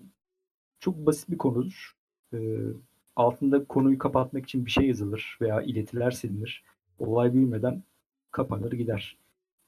[0.80, 1.96] çok basit bir konudur.
[2.34, 2.58] Ee,
[3.16, 6.64] altında konuyu kapatmak için bir şey yazılır veya iletiler silinir.
[7.00, 7.84] Olay büyümeden
[8.34, 9.18] kapanır gider.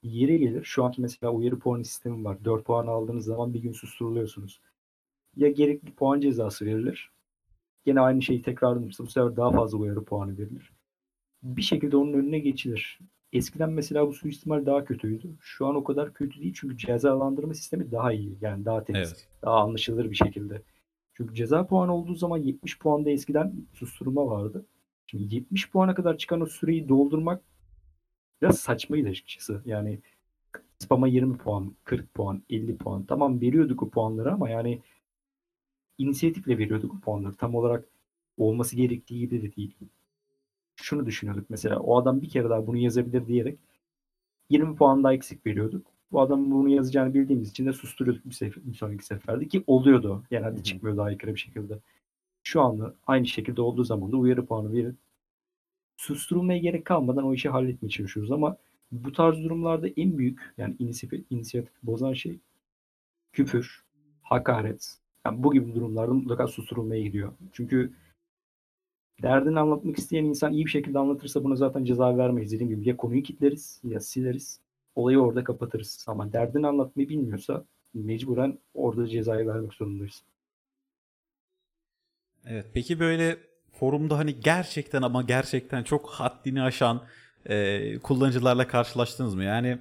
[0.02, 0.64] Yeri gelir.
[0.64, 2.44] Şu anki mesela uyarı puanı sistemi var.
[2.44, 4.60] 4 puan aldığınız zaman bir gün susturuluyorsunuz.
[5.36, 7.10] Ya gerekli puan cezası verilir
[7.86, 10.72] Gene aynı şeyi tekrarlanırsa bu sefer daha fazla uyarı puanı verilir.
[11.42, 12.98] Bir şekilde onun önüne geçilir.
[13.32, 15.36] Eskiden mesela bu suistimal daha kötüydü.
[15.40, 18.38] Şu an o kadar kötü değil çünkü cezalandırma sistemi daha iyi.
[18.40, 19.28] Yani daha temiz, Evet.
[19.42, 20.62] daha anlaşılır bir şekilde.
[21.14, 24.66] Çünkü ceza puanı olduğu zaman 70 puanda eskiden susturma vardı.
[25.06, 27.42] Şimdi 70 puana kadar çıkan o süreyi doldurmak
[28.42, 29.62] biraz saçmaydı açıkçası.
[29.64, 29.98] Yani
[30.78, 33.04] spama 20 puan, 40 puan, 50 puan.
[33.04, 34.80] Tamam veriyorduk o puanları ama yani
[35.98, 37.34] inisiyatifle veriyorduk o puanları.
[37.34, 37.88] Tam olarak
[38.38, 39.74] olması gerektiği gibi de değil.
[40.76, 43.58] Şunu düşünüyorduk mesela o adam bir kere daha bunu yazabilir diyerek
[44.50, 45.86] 20 puan daha eksik veriyorduk.
[46.12, 50.24] Bu adamın bunu yazacağını bildiğimiz için de susturuyorduk bir, sefer, bir sonraki seferde ki oluyordu.
[50.30, 50.62] Genelde Hı hı.
[50.62, 51.78] çıkmıyor daha aykırı bir şekilde.
[52.42, 54.96] Şu anda aynı şekilde olduğu zaman da uyarı puanı verip
[55.96, 58.56] susturulmaya gerek kalmadan o işi halletmeye çalışıyoruz ama
[58.92, 62.40] bu tarz durumlarda en büyük yani inisiyatif, inisiyatif bozan şey
[63.32, 63.84] küfür,
[64.22, 64.98] hakaret.
[65.26, 67.32] Yani bu gibi durumlarda mutlaka susturulmaya gidiyor.
[67.52, 67.92] Çünkü
[69.22, 72.52] derdini anlatmak isteyen insan iyi bir şekilde anlatırsa buna zaten ceza vermeyiz.
[72.52, 74.60] Dediğim gibi ya konuyu kitleriz ya sileriz.
[74.94, 76.04] Olayı orada kapatırız.
[76.08, 80.22] Ama derdini anlatmayı bilmiyorsa mecburen orada cezayı vermek zorundayız.
[82.46, 82.66] Evet.
[82.74, 83.38] Peki böyle
[83.80, 87.02] forumda hani gerçekten ama gerçekten çok haddini aşan
[87.48, 89.44] e, kullanıcılarla karşılaştınız mı?
[89.44, 89.78] Yani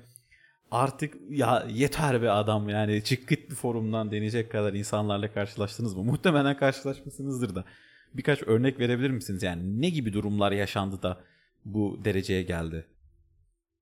[0.72, 6.04] artık ya yeter be adam yani çık git bir forumdan deneyecek kadar insanlarla karşılaştınız mı?
[6.04, 7.66] Muhtemelen karşılaşmışsınızdır da.
[8.14, 9.44] Birkaç örnek verebilir misiniz?
[9.44, 11.18] Yani ne gibi durumlar yaşandı da
[11.66, 12.86] bu dereceye geldi?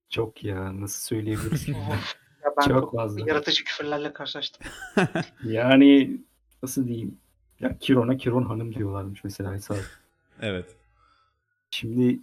[0.08, 1.68] Çok ya nasıl söyleyebiliriz?
[2.44, 3.28] Ya ben Çok çok fazla.
[3.28, 4.66] yaratıcı küfürlerle karşılaştım.
[5.44, 6.20] yani
[6.62, 7.18] nasıl diyeyim?
[7.60, 9.54] Ya Kiron'a Kiron Hanım diyorlarmış mesela.
[10.40, 10.76] Evet.
[11.70, 12.20] Şimdi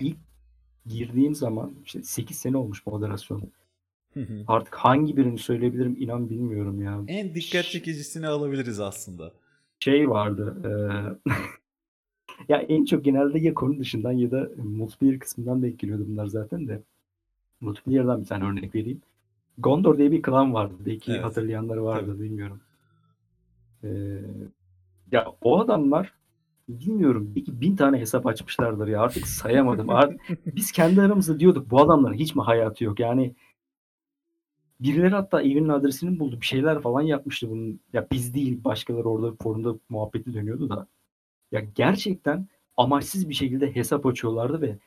[0.00, 0.16] ilk
[0.86, 3.42] girdiğim zaman işte 8 sene olmuş moderasyon.
[4.14, 4.44] Hı hı.
[4.48, 7.00] Artık hangi birini söyleyebilirim inan bilmiyorum ya.
[7.08, 9.32] en dikkat çekicisini alabiliriz aslında.
[9.80, 10.56] Şey vardı.
[10.64, 11.34] eee,
[12.48, 16.68] ya en çok genelde ya konu dışından ya da multiplayer kısmından denk geliyordu bunlar zaten
[16.68, 16.82] de.
[17.60, 19.02] Multiplayer'dan bir tane örnek vereyim.
[19.58, 20.74] Gondor diye bir klan vardı.
[20.86, 21.24] Belki Evet.
[21.24, 22.22] hatırlayanları vardı Tabii.
[22.22, 22.60] bilmiyorum.
[23.84, 24.20] Eee,
[25.12, 26.12] ya o adamlar
[26.68, 29.90] bilmiyorum belki bin tane hesap açmışlardır ya artık sayamadım.
[29.90, 33.00] Artık biz kendi aramızda diyorduk bu adamların hiç mi hayatı yok?
[33.00, 33.34] Yani
[34.80, 37.80] birileri hatta evinin adresini buldu bir şeyler falan yapmıştı bunun.
[37.92, 40.86] Ya biz değil başkaları orada forumda muhabbeti dönüyordu da.
[41.52, 44.78] Ya gerçekten amaçsız bir şekilde hesap açıyorlardı ve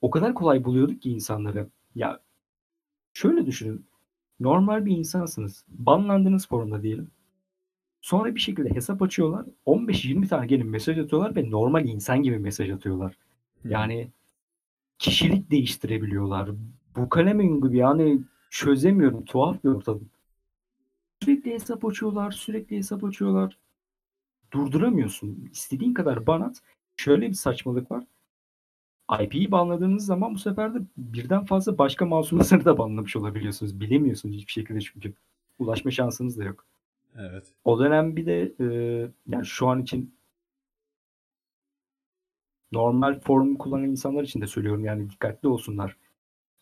[0.00, 1.68] o kadar kolay buluyorduk ki insanları.
[1.94, 2.20] Ya
[3.12, 3.86] şöyle düşünün.
[4.40, 5.64] Normal bir insansınız.
[5.68, 7.10] Banlandınız forumda diyelim.
[8.04, 9.46] Sonra bir şekilde hesap açıyorlar.
[9.66, 13.14] 15-20 tane gelin mesaj atıyorlar ve normal insan gibi mesaj atıyorlar.
[13.64, 14.08] Yani
[14.98, 16.50] kişilik değiştirebiliyorlar.
[16.96, 19.24] Bu kalemin gibi yani çözemiyorum.
[19.24, 20.00] Tuhaf bir ortam.
[21.22, 22.30] Sürekli hesap açıyorlar.
[22.30, 23.58] Sürekli hesap açıyorlar.
[24.52, 25.48] Durduramıyorsun.
[25.52, 26.62] İstediğin kadar ban at.
[26.96, 28.04] Şöyle bir saçmalık var.
[29.20, 33.80] IP'yi banladığınız zaman bu sefer de birden fazla başka masumları da banlamış olabiliyorsunuz.
[33.80, 35.14] Bilemiyorsunuz hiçbir şekilde çünkü.
[35.58, 36.66] Ulaşma şansınız da yok.
[37.18, 37.44] Evet.
[37.64, 38.66] O dönem bir de e,
[39.28, 40.14] yani şu an için
[42.72, 45.96] normal forum kullanan insanlar için de söylüyorum yani dikkatli olsunlar.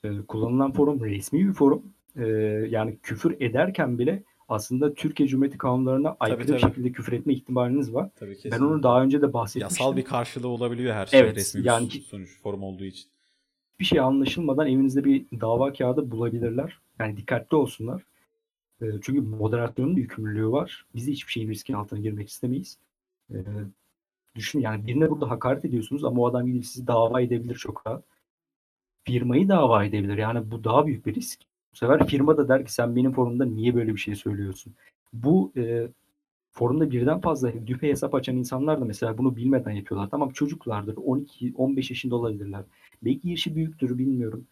[0.04, 1.82] E, kullanılan forum resmi bir forum.
[2.16, 2.26] E,
[2.70, 6.60] yani küfür ederken bile aslında Türkiye Cumhuriyeti kanunlarına aykırı bir tabii.
[6.60, 8.10] şekilde küfür etme ihtimaliniz var.
[8.16, 8.64] Tabii Ben kesinlikle.
[8.64, 9.84] onu daha önce de bahsetmiştim.
[9.84, 13.10] Yasal bir karşılığı olabiliyor her şey Evet, resmi bir yani ki- sonuç forum olduğu için.
[13.80, 16.78] bir şey anlaşılmadan evinizde bir dava kağıdı bulabilirler.
[17.00, 18.02] Yani dikkatli olsunlar.
[18.80, 20.86] E, çünkü moderasyonun yükümlülüğü var.
[20.94, 22.78] Biz hiçbir şeyin riskin altına girmek istemeyiz.
[23.34, 23.36] E,
[24.34, 28.04] Düşün yani birine burada hakaret ediyorsunuz ama o adam gidip sizi dava edebilir çok rahat.
[29.04, 30.18] Firmayı dava edebilir.
[30.18, 31.40] Yani bu daha büyük bir risk.
[31.72, 34.74] Bu sefer firma da der ki sen benim forumda niye böyle bir şey söylüyorsun?
[35.12, 35.88] Bu e,
[36.52, 40.10] forumda birden fazla düpe hesap açan insanlar da mesela bunu bilmeden yapıyorlar.
[40.10, 40.96] Tamam çocuklardır.
[40.96, 42.64] 12-15 yaşında olabilirler.
[43.04, 44.46] Belki yaşı büyüktür bilmiyorum.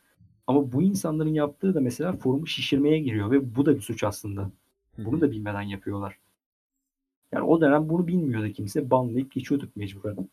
[0.51, 4.51] Ama bu insanların yaptığı da mesela forumu şişirmeye giriyor ve bu da bir suç aslında.
[4.99, 6.19] Bunu da bilmeden yapıyorlar.
[7.33, 8.91] Yani o dönem bunu bilmiyordu kimse.
[8.91, 10.29] Banlayıp geçiyorduk mecburen.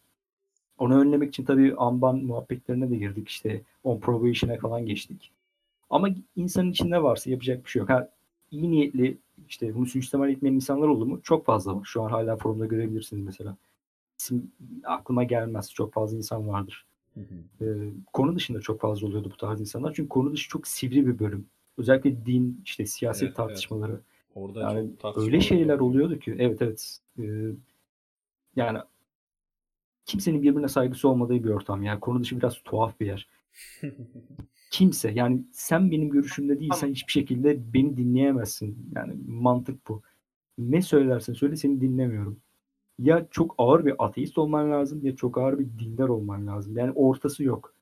[0.78, 3.30] Onu önlemek için tabii amban muhabbetlerine de girdik.
[3.30, 5.32] İşte on probation'a falan geçtik.
[5.90, 7.90] Ama insanın içinde varsa yapacak bir şey yok.
[7.90, 8.10] Ha,
[8.52, 9.18] iyi niyetli
[9.50, 11.20] işte bunu suistimal etmeyen insanlar olur mu?
[11.24, 11.84] Çok fazla var.
[11.84, 13.58] Şu an hala forumda görebilirsiniz mesela.
[14.20, 14.52] İsim
[14.84, 15.74] aklıma gelmez.
[15.74, 16.86] Çok fazla insan vardır.
[17.62, 17.66] Ee,
[18.14, 19.94] konu dışında çok fazla oluyordu bu tarz insanlar.
[19.94, 21.46] Çünkü konu dışı çok sivri bir bölüm.
[21.78, 23.38] Özellikle din, işte siyaset Evet, evet.
[23.38, 24.02] tartışmaları.
[24.36, 25.80] Orada Yani öyle şeyler oluyor.
[25.80, 27.24] oluyordu ki evet evet Ee,
[28.56, 28.80] yani
[30.06, 33.28] kimsenin birbirine saygısı olmadığı bir ortam yani konu dışı biraz tuhaf bir yer.
[34.70, 36.94] Kimse yani sen benim görüşümde değilsen Tamam.
[36.94, 38.90] hiçbir şekilde beni dinleyemezsin.
[38.96, 40.02] Yani mantık bu.
[40.58, 42.40] Ne söylersen söyle seni dinlemiyorum.
[43.00, 46.78] Ya çok ağır bir ateist olman lazım ya çok ağır bir dindar olman lazım.
[46.78, 47.74] Yani ortası yok.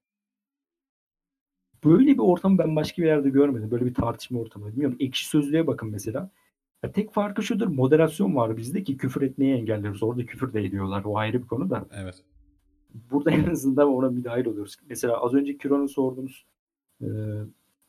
[1.84, 3.72] Böyle bir ortamı ben başka bir yerde görmedim.
[3.72, 4.68] Böyle bir tartışma ortamı.
[4.68, 4.98] Bilmiyorum.
[5.00, 6.30] Ekşi Sözlüğe bakın mesela.
[6.84, 7.68] Ya tek farkı şudur.
[7.68, 10.04] Moderasyon var bizde ki küfür etmeyi engelliyoruz.
[10.04, 11.04] Orada küfür de ediyorlar.
[11.06, 11.86] O ayrı bir konu da.
[11.94, 12.24] Evet.
[13.12, 14.76] Burada en azından ona müdahil oluyoruz.
[14.90, 16.46] Mesela az önce Kiron'un sorduğunuz
[17.02, 17.08] e,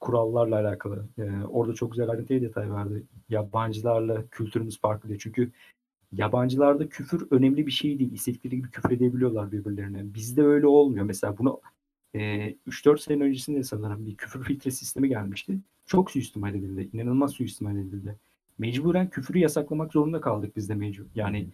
[0.01, 1.09] kurallarla alakalı.
[1.19, 3.07] E, orada çok güzel ayrıntıya detay verdi.
[3.29, 5.19] Yabancılarla kültürümüz farklı diye.
[5.19, 5.53] Çünkü
[6.19, 8.13] yabancılarda küfür önemli bir şey değil.
[8.13, 10.15] İstedikleri gibi küfür edebiliyorlar birbirlerine.
[10.15, 11.05] Bizde öyle olmuyor.
[11.05, 11.61] Mesela bunu
[12.15, 12.19] e,
[12.69, 15.59] 3-4 sene öncesinde sanırım bir küfür filtre sistemi gelmişti.
[15.87, 16.91] Çok suistimal edildi.
[16.93, 18.19] İnanılmaz suistimal edildi.
[18.59, 21.07] Mecburen küfürü yasaklamak zorunda kaldık biz de mecbur.
[21.15, 21.49] Yani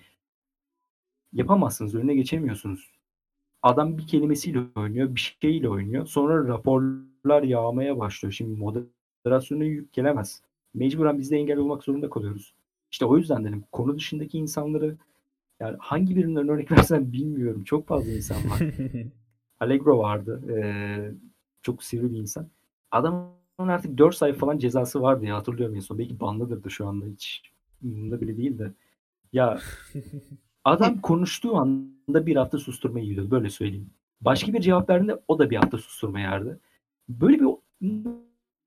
[1.33, 1.95] yapamazsınız.
[1.95, 2.91] Önüne geçemiyorsunuz.
[3.63, 6.07] Adam bir kelimesiyle oynuyor, bir şeyle oynuyor.
[6.07, 8.33] Sonra raporlar yağmaya başlıyor.
[8.33, 10.43] Şimdi moderasyona yük gelemez.
[10.75, 12.55] Mecburen biz de engel olmak zorunda kalıyoruz.
[12.93, 14.97] İşte o yüzden dedim konu dışındaki insanları
[15.61, 17.65] yani hangi birinden örnek versem bilmiyorum.
[17.65, 18.63] Çok fazla insan var.
[19.61, 20.43] Allegro vardı.
[20.51, 21.13] Ee,
[21.63, 22.49] çok sivri bir insan.
[22.91, 25.99] Adamın artık 4 sayfa falan cezası vardı ya hatırlıyorum en son.
[25.99, 27.43] Belki banlıdır da şu anda hiç
[27.85, 28.73] umurumda bile değil de.
[29.33, 29.61] Ya
[30.65, 33.31] adam konuştuğu anda bir hafta susturma yiyordu.
[33.31, 33.91] Böyle söyleyeyim.
[34.21, 36.59] Başka bir cevap verdiğinde o da bir hafta susturma yerdi.
[37.09, 37.49] Böyle bir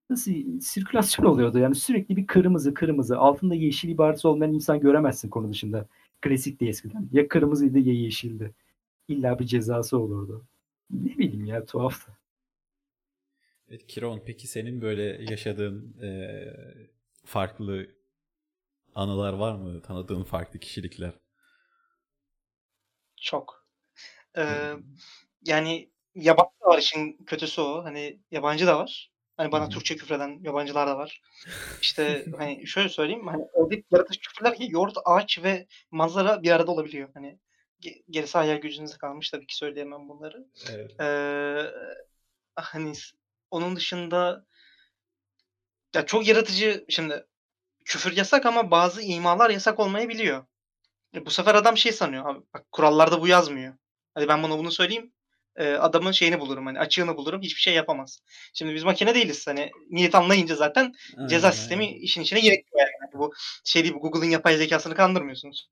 [0.09, 1.59] nasıl sirkülasyon oluyordu.
[1.59, 5.87] Yani sürekli bir kırmızı kırmızı altında yeşil ibaresi olmayan insan göremezsin konu dışında.
[6.21, 7.09] Klasikti eskiden.
[7.11, 8.53] Ya kırmızıydı ya yeşildi.
[9.07, 10.45] İlla bir cezası olurdu.
[10.89, 12.11] Ne bileyim ya tuhaftı.
[13.69, 16.39] Evet, Kiron peki senin böyle yaşadığın e,
[17.25, 17.87] farklı
[18.95, 19.81] anılar var mı?
[19.81, 21.13] Tanıdığın farklı kişilikler?
[23.15, 23.65] Çok.
[24.37, 24.73] Ee,
[25.45, 27.83] yani yabancı da var işin kötüsü o.
[27.83, 29.11] Hani yabancı da var.
[29.37, 29.69] Hani bana.
[29.69, 31.21] Türkçe küfreden yabancılar da var.
[31.81, 33.27] İşte hani şöyle söyleyeyim.
[33.27, 37.09] Hani öyle yaratıcı küfürler ki yoğurt, ağaç ve manzara bir arada olabiliyor.
[37.13, 37.39] Hani
[37.81, 40.47] ge- gerisi hayal gücünüze kalmış tabii ki söyleyemem bunları.
[40.71, 40.99] Evet.
[41.01, 41.71] Ee,
[42.55, 42.93] hani
[43.51, 44.45] onun dışında
[45.95, 47.25] ya çok yaratıcı şimdi
[47.85, 50.45] küfür yasak ama bazı imalar yasak olmayabiliyor.
[51.15, 53.73] E, bu sefer adam şey sanıyor abi bak kurallarda bu yazmıyor.
[54.13, 55.13] Hadi ben buna bunu söyleyeyim.
[55.55, 58.19] E, adamın şeyini bulurum hani açığını bulurum hiçbir şey yapamaz.
[58.53, 60.93] Şimdi biz makine değiliz hani niyet anlayınca zaten
[61.29, 61.99] ceza Aynen, sistemi aynen.
[61.99, 62.91] işin içine gerekiyor yani.
[63.01, 65.69] Yani bu şey değil Google'ın yapay zekasını kandırmıyorsunuz.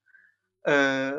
[0.69, 1.11] Ee,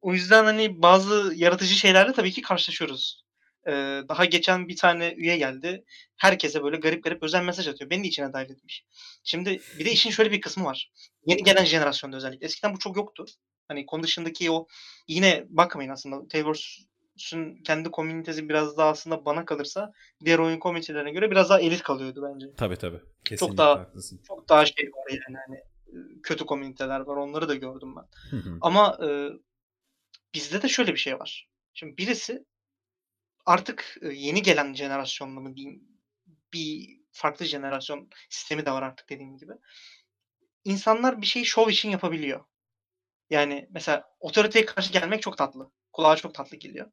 [0.00, 3.24] o yüzden hani bazı yaratıcı şeylerle tabii ki karşılaşıyoruz.
[3.66, 5.84] Ee, daha geçen bir tane üye geldi.
[6.16, 7.90] Herkese böyle garip garip özel mesaj atıyor.
[7.90, 8.84] Beni de içine dahil etmiş.
[9.24, 10.92] Şimdi bir de işin şöyle bir kısmı var.
[11.26, 12.46] Yeni gelen jenerasyonda özellikle.
[12.46, 13.26] Eskiden bu çok yoktu.
[13.68, 14.66] Hani konu dışındaki o
[15.08, 16.86] yine bakmayın aslında Taylor'un
[17.64, 19.92] kendi komünitesi biraz daha aslında bana kalırsa
[20.24, 22.46] diğer oyun komünitelerine göre biraz daha elit kalıyordu bence.
[22.56, 23.00] Tabii tabii.
[23.24, 24.20] Kesinlikle daha- haklısın.
[24.28, 25.64] Çok daha şey var yani hani
[26.22, 27.16] kötü komüniteler var.
[27.16, 28.04] Onları da gördüm ben.
[28.30, 28.58] Hı hı.
[28.60, 29.28] Ama e,
[30.34, 31.48] bizde de şöyle bir şey var.
[31.74, 32.44] Şimdi birisi
[33.46, 35.82] artık yeni gelen jenerasyonla mı diyeyim
[36.52, 39.52] bir farklı jenerasyon sistemi de var artık dediğim gibi.
[40.64, 42.44] İnsanlar bir şeyi şov için yapabiliyor.
[43.30, 45.70] Yani mesela otoriteye karşı gelmek çok tatlı.
[45.92, 46.90] Kulağa çok tatlı geliyor.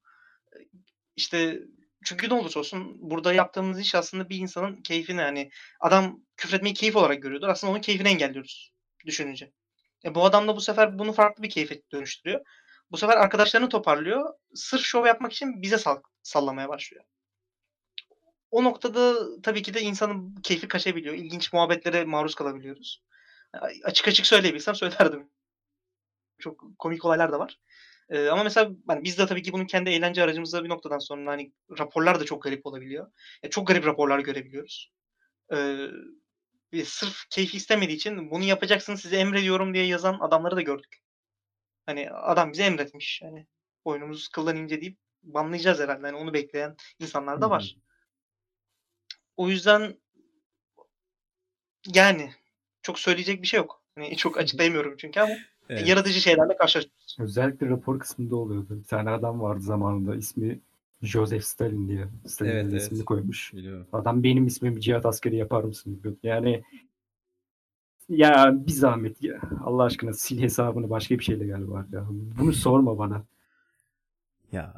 [1.16, 1.60] İşte
[2.06, 6.96] çünkü ne olursa olsun burada yaptığımız iş aslında bir insanın keyfini hani adam küfretmeyi keyif
[6.96, 7.48] olarak görüyordur.
[7.48, 8.74] Aslında onun keyfini engelliyoruz
[9.06, 9.52] düşününce.
[10.06, 12.42] E bu adam da bu sefer bunu farklı bir keyfe dönüştürüyor.
[12.92, 14.34] Bu sefer arkadaşlarını toparlıyor.
[14.56, 17.04] Sırf şov yapmak için bize sal- sallamaya başlıyor.
[18.52, 21.16] O noktada tabii ki de insanın keyfi kaçabiliyor.
[21.16, 23.04] İlginç muhabbetlere maruz kalabiliyoruz.
[23.84, 25.30] Açık açık söyleyebilsem söylerdim.
[26.40, 27.60] Çok komik olaylar da var.
[28.12, 31.32] Ee, ama mesela hani biz de tabii ki bunun kendi eğlence aracımızda bir noktadan sonra
[31.32, 33.12] hani raporlar da çok garip olabiliyor.
[33.44, 34.92] Ya çok garip raporlar görebiliyoruz.
[35.54, 35.88] Ee,
[36.86, 41.02] sırf keyif istemediği için bunu yapacaksın size emrediyorum diye yazan adamları da gördük.
[41.86, 43.22] Hani adam bize emretmiş.
[43.22, 43.48] Yani
[43.86, 46.08] boynumuz kıldan ince deyip banlayacağız herhalde.
[46.08, 47.78] Yani onu bekleyen insanlar da var.
[49.38, 49.98] O yüzden
[51.96, 52.34] yani
[52.82, 53.84] çok söyleyecek bir şey yok.
[53.96, 55.34] Hani çok açıklayamıyorum çünkü ama
[55.70, 55.88] Evet.
[55.88, 57.18] yaratıcı şeylerle karşılaşıyoruz.
[57.20, 58.80] Özellikle rapor kısmında oluyordu.
[58.80, 60.60] Bir tane adam vardı zamanında ismi
[61.02, 62.08] Joseph Stalin diye.
[62.28, 62.82] Stalin'in Evet, evet.
[62.82, 63.54] ismini koymuş.
[63.54, 63.88] Biliyorum.
[63.94, 66.00] Adam benim ismimi cihat askeri yapar mısın?
[66.04, 66.16] diyor.
[66.24, 66.64] Yani
[68.10, 69.42] ya bir zahmet ya.
[69.64, 71.86] Allah aşkına sil hesabını başka bir şeyle galiba.
[71.92, 72.06] Ya.
[72.40, 73.24] Bunu sorma bana.
[74.52, 74.74] Ya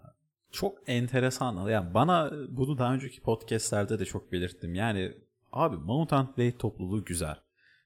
[0.52, 1.70] çok enteresan.
[1.70, 4.76] Yani bana bunu daha önceki podcastlerde de çok belirttim.
[4.76, 5.12] Yani
[5.52, 7.36] abi Mount and Blade topluluğu güzel.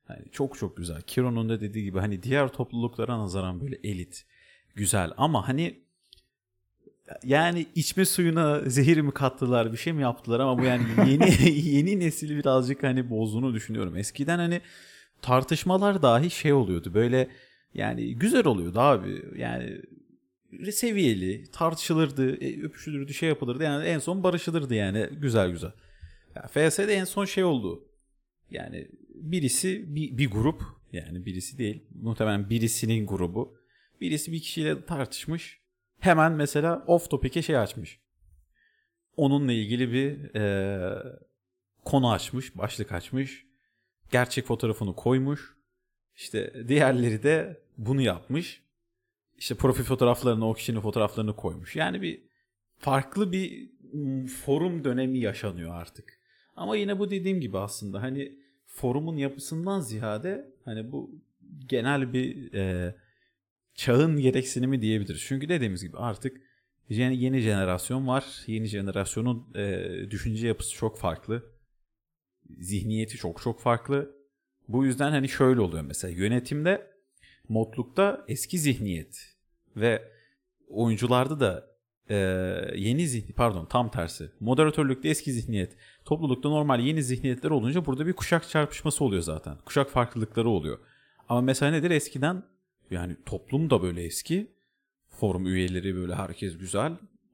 [0.09, 1.01] Yani çok çok güzel.
[1.01, 4.25] Kiro'nun da dediği gibi hani diğer topluluklara nazaran böyle elit.
[4.75, 5.87] Güzel ama hani
[7.23, 11.99] yani içme suyuna zehir mi kattılar bir şey mi yaptılar ama bu yani yeni yeni
[11.99, 13.97] nesili birazcık hani bozduğunu düşünüyorum.
[13.97, 14.61] Eskiden hani
[15.21, 17.29] tartışmalar dahi şey oluyordu böyle
[17.73, 19.81] yani güzel oluyordu abi yani
[20.71, 25.71] seviyeli tartışılırdı e, öpüşülürdü şey yapılırdı yani en son barışılırdı yani güzel güzel.
[26.35, 27.83] Ya, FS'de en son şey oldu
[28.51, 33.57] yani birisi bir, bir grup yani birisi değil muhtemelen birisinin grubu
[34.01, 35.61] birisi bir kişiyle tartışmış
[35.99, 37.99] hemen mesela off topic'e şey açmış.
[39.15, 41.17] Onunla ilgili bir e,
[41.85, 43.45] konu açmış, başlık açmış.
[44.11, 45.57] Gerçek fotoğrafını koymuş.
[46.15, 48.63] İşte diğerleri de bunu yapmış.
[49.37, 51.75] İşte profil fotoğraflarını, o kişinin fotoğraflarını koymuş.
[51.75, 52.23] Yani bir
[52.77, 53.69] farklı bir
[54.27, 56.16] forum dönemi yaşanıyor artık.
[56.57, 61.21] Ama yine bu dediğim gibi aslında hani forumun yapısından ziyade hani bu
[61.65, 62.95] genel bir e,
[63.75, 65.21] çağın gereksinimi diyebiliriz.
[65.21, 66.41] Çünkü dediğimiz gibi artık
[66.89, 68.25] yeni, yeni jenerasyon var.
[68.47, 71.43] Yeni jenerasyonun e, düşünce yapısı çok farklı.
[72.59, 74.15] Zihniyeti çok çok farklı.
[74.67, 76.91] Bu yüzden hani şöyle oluyor mesela yönetimde
[77.49, 79.35] modlukta eski zihniyet
[79.75, 80.11] ve
[80.67, 81.76] oyuncularda da
[82.09, 82.15] e,
[82.75, 88.13] yeni zihni pardon tam tersi moderatörlükte eski zihniyet toplulukta normal yeni zihniyetler olunca burada bir
[88.13, 90.79] kuşak çarpışması oluyor zaten kuşak farklılıkları oluyor
[91.29, 92.43] ama mesela nedir eskiden
[92.91, 94.51] yani toplum da böyle eski.
[95.09, 96.91] Forum üyeleri böyle herkes güzel.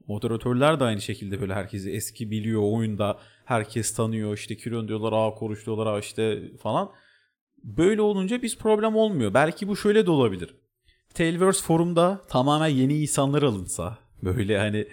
[0.08, 3.18] Moderatörler de aynı şekilde böyle herkesi eski biliyor oyunda.
[3.44, 4.34] Herkes tanıyor.
[4.34, 6.90] İşte Kiron diyorlar, aa koruş diyorlar, aa işte falan.
[7.64, 9.34] Böyle olunca biz problem olmuyor.
[9.34, 10.54] Belki bu şöyle de olabilir.
[11.14, 13.98] Tailverse forumda tamamen yeni insanlar alınsa.
[14.24, 14.88] Böyle hani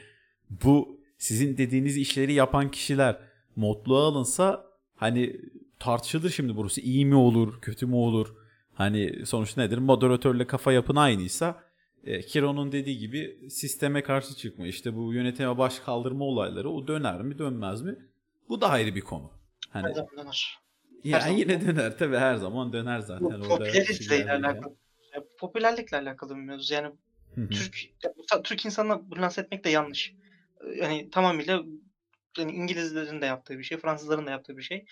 [0.49, 3.17] bu sizin dediğiniz işleri yapan kişiler
[3.55, 4.65] modluğa alınsa
[4.95, 5.35] hani
[5.79, 8.35] tartışılır şimdi burası iyi mi olur, kötü mü olur?
[8.73, 9.77] Hani sonuçta nedir?
[9.77, 11.63] Moderatörle kafa yapın aynıysa
[12.03, 17.21] e, Kiro'nun dediği gibi sisteme karşı çıkma işte bu yönetime baş kaldırma olayları o döner
[17.21, 17.95] mi dönmez mi?
[18.49, 19.31] Bu da ayrı bir konu.
[19.71, 20.57] Her Hani zaman döner.
[21.03, 21.37] yani zaman.
[21.37, 23.41] yine döner tabii her zaman döner zaten.
[23.41, 23.65] Bu
[24.13, 24.35] ya.
[24.35, 24.75] alakalı.
[25.39, 26.73] Popülerlikle alakalı bir mevzu.
[26.73, 26.91] Yani
[27.35, 27.49] Hı hı.
[27.49, 30.13] Türk ya, Türk insanına bunu lanse etmek de yanlış.
[30.75, 31.63] Yani tamamıyla
[32.37, 34.85] yani İngilizlerin de yaptığı bir şey, Fransızların da yaptığı bir şey.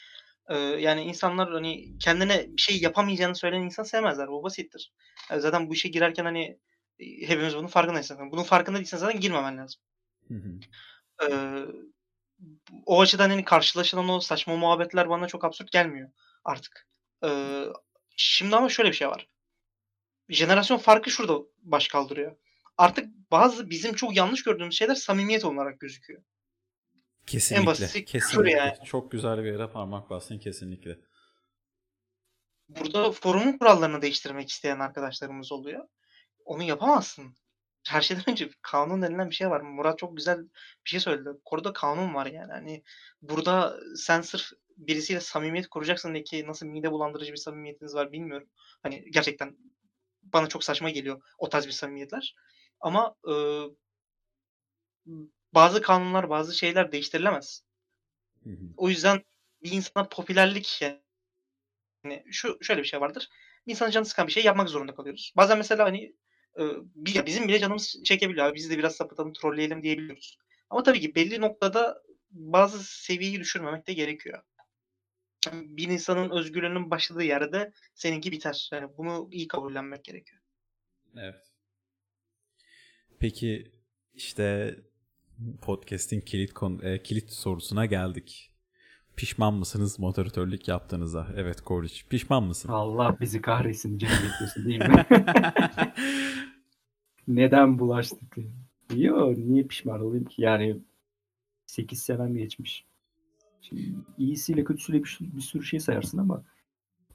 [0.49, 4.27] Ee, yani insanlar hani kendine bir şey yapamayacağını söyleyen insan sevmezler.
[4.27, 4.93] Bu basittir.
[5.31, 6.59] Yani zaten bu işe girerken hani
[6.99, 8.31] hepimiz bunun farkındayız zaten.
[8.31, 9.81] Bunun farkında değilsen zaten girmemen lazım.
[10.27, 10.59] Hı hı.
[11.23, 11.65] Ee,
[12.85, 16.09] o açıdan hani karşılaşılan o saçma muhabbetler bana çok absürt gelmiyor
[16.45, 16.87] artık.
[17.25, 17.65] Ee,
[18.17, 19.27] şimdi ama şöyle bir şey var.
[20.29, 22.35] Jenerasyon farkı şurada baş kaldırıyor.
[22.77, 26.23] Artık bazı bizim çok yanlış gördüğümüz şeyler samimiyet olarak gözüküyor.
[27.25, 27.67] Kesinlikle.
[27.67, 28.51] basiti küfür kesinlikle.
[28.51, 28.73] yani.
[28.85, 30.99] Çok güzel bir yere parmak bastın kesinlikle.
[32.69, 35.87] Burada forumun kurallarını değiştirmek isteyen arkadaşlarımız oluyor.
[36.45, 37.35] Onu yapamazsın.
[37.87, 39.61] Her şeyden önce kanun denilen bir şey var.
[39.61, 40.39] Murat çok güzel
[40.85, 41.29] bir şey söyledi.
[41.45, 42.51] Orada kanun var yani.
[42.51, 42.83] Hani
[43.21, 48.49] burada sen sırf birisiyle samimiyet kuracaksın diye ki nasıl mide bulandırıcı bir samimiyetiniz var bilmiyorum.
[48.83, 49.57] Hani gerçekten
[50.33, 52.35] bana çok saçma geliyor o tarz bir samimiyetler.
[52.79, 53.33] Ama e,
[55.53, 57.63] bazı kanunlar, bazı şeyler değiştirilemez.
[58.43, 58.73] Hı hı.
[58.77, 59.23] O yüzden
[59.63, 63.29] bir insana popülerlik yani şu şöyle bir şey vardır.
[63.67, 65.33] Bir insanın canı sıkan bir şey yapmak zorunda kalıyoruz.
[65.37, 66.15] Bazen mesela hani
[66.59, 66.63] e,
[66.95, 68.45] bizim bile canımız çekebiliyor.
[68.45, 70.37] Abi biz de biraz sapıtalım, trolleyelim diyebiliyoruz.
[70.69, 74.43] Ama tabii ki belli noktada bazı seviyeyi düşürmemek de gerekiyor.
[75.53, 78.69] Bir insanın özgürlüğünün başladığı yerde seninki biter.
[78.73, 80.41] Yani bunu iyi kabullenmek gerekiyor.
[81.17, 81.51] Evet.
[83.19, 83.71] Peki
[84.13, 84.75] işte
[85.61, 88.51] podcast'in kilit konu, e, kilit sorusuna geldik.
[89.15, 91.27] Pişman mısınız moderatörlük yaptığınıza?
[91.35, 92.05] Evet Koriç.
[92.09, 92.69] Pişman mısın?
[92.69, 95.05] Allah bizi kahretsin cennet etmesin değil mi?
[97.27, 98.47] Neden bulaştık diye.
[98.95, 100.41] Yo niye pişman olayım ki?
[100.41, 100.77] Yani
[101.65, 102.88] 8 senem geçmiş.
[104.17, 106.43] İyisiyle kötüsüyle bir, bir sürü şey sayarsın ama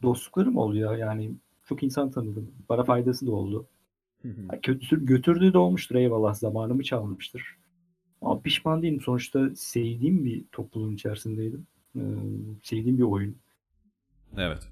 [0.03, 0.97] dostluklarım oldu ya.
[0.97, 1.35] Yani
[1.65, 2.53] çok insan tanıdım.
[2.69, 3.67] Bana faydası da oldu.
[4.49, 6.35] Ha, Kötü, götürdüğü de olmuştur eyvallah.
[6.35, 7.57] Zamanımı çalmıştır.
[8.23, 9.01] Ama pişman değilim.
[9.01, 11.67] Sonuçta sevdiğim bir topluluğun içerisindeydim.
[11.97, 12.01] Ee,
[12.63, 13.37] sevdiğim bir oyun.
[14.37, 14.69] Evet.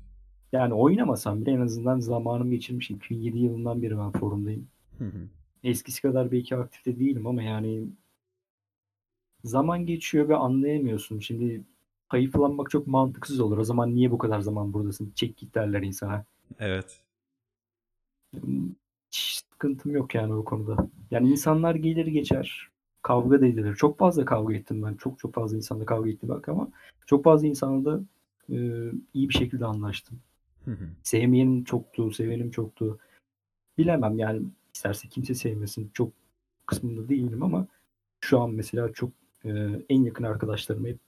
[0.52, 2.96] Yani oynamasam bile en azından zamanımı geçirmişim.
[2.96, 4.68] 2007 yılından beri ben forumdayım.
[4.98, 5.28] Hı hı.
[5.64, 7.84] Eskisi kadar belki aktifte değilim ama yani
[9.44, 11.18] zaman geçiyor ve anlayamıyorsun.
[11.18, 11.62] Şimdi
[12.08, 13.58] hayıflanmak çok mantıksız olur.
[13.58, 15.12] O zaman niye bu kadar zaman buradasın?
[15.14, 16.24] Çek git derler insana.
[16.58, 17.00] Evet.
[19.12, 20.88] Hiç sıkıntım yok yani o konuda.
[21.10, 22.68] Yani insanlar gelir geçer.
[23.02, 23.76] Kavga da edilir.
[23.76, 24.94] Çok fazla kavga ettim ben.
[24.94, 26.68] Çok çok fazla insanla kavga ettim bak ama
[27.06, 28.00] çok fazla insanla da
[28.50, 28.56] e,
[29.14, 30.20] iyi bir şekilde anlaştım.
[30.64, 30.88] Hı hı.
[31.02, 32.98] Sevmeyenim çoktu, sevenim çoktu.
[33.78, 34.42] Bilemem yani
[34.74, 35.90] isterse kimse sevmesin.
[35.94, 36.12] Çok
[36.66, 37.66] kısmında değilim ama
[38.20, 39.10] şu an mesela çok
[39.44, 39.50] e,
[39.88, 40.98] en yakın arkadaşlarım hep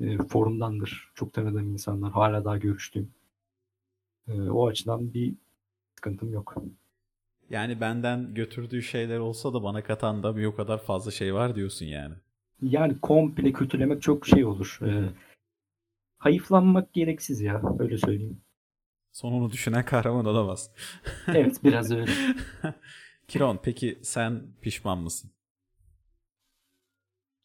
[0.00, 1.12] e, forumdandır.
[1.14, 2.12] Çok tanıdığım insanlar.
[2.12, 3.10] Hala daha görüştüğüm.
[4.28, 5.34] E, o açıdan bir
[5.94, 6.54] sıkıntım yok.
[7.50, 11.54] Yani benden götürdüğü şeyler olsa da bana katan da bir o kadar fazla şey var
[11.54, 12.14] diyorsun yani.
[12.62, 14.78] Yani komple kötülemek çok şey olur.
[14.82, 15.12] E,
[16.18, 17.62] hayıflanmak gereksiz ya.
[17.78, 18.40] Öyle söyleyeyim.
[19.12, 20.70] Sonunu düşünen kahraman olamaz.
[21.28, 22.12] Evet biraz öyle.
[23.28, 25.30] Kiron peki sen pişman mısın?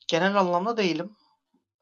[0.07, 1.15] Genel anlamda değilim.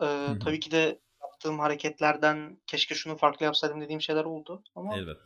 [0.01, 0.39] Ee, hı.
[0.39, 4.63] tabii ki de yaptığım hareketlerden keşke şunu farklı yapsaydım dediğim şeyler oldu.
[4.75, 5.17] Ama Elbet.